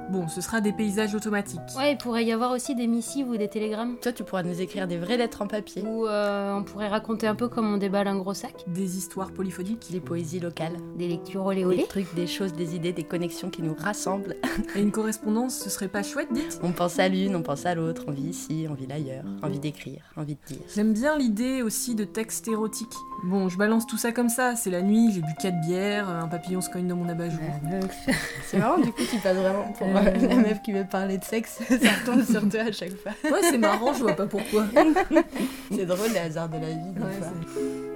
[0.09, 1.59] Bon, ce sera des paysages automatiques.
[1.77, 3.95] Ouais, il pourrait y avoir aussi des missives ou des télégrammes.
[4.01, 5.81] Toi, tu pourras nous écrire des vraies lettres en papier.
[5.83, 8.53] Ou euh, on pourrait raconter un peu comme on déballe un gros sac.
[8.67, 9.87] Des histoires polyphoniques.
[9.91, 10.77] Des poésies locales.
[10.97, 11.85] Des lectures olé Des olé.
[11.87, 14.35] trucs, des choses, des idées, des connexions qui nous rassemblent.
[14.75, 16.59] Et une correspondance, ce serait pas chouette, dites?
[16.63, 19.59] On pense à l'une, on pense à l'autre, on vit ici, on vit ailleurs, envie
[19.59, 20.63] d'écrire, envie de dire.
[20.75, 22.93] J'aime bien l'idée aussi de textes érotiques.
[23.24, 26.28] Bon, je balance tout ça comme ça, c'est la nuit, j'ai bu 4 bières, un
[26.28, 27.39] papillon se cogne dans mon abat-jour.
[28.47, 31.17] C'est marrant, du coup, tu passes vraiment pour Euh, euh, la meuf qui veut parler
[31.17, 31.59] de sexe.
[31.69, 33.13] Ça retombe sur toi à chaque fois.
[33.24, 34.65] Ouais, c'est marrant, je vois pas pourquoi.
[35.71, 37.91] C'est drôle les hasards de la vie, Ouais,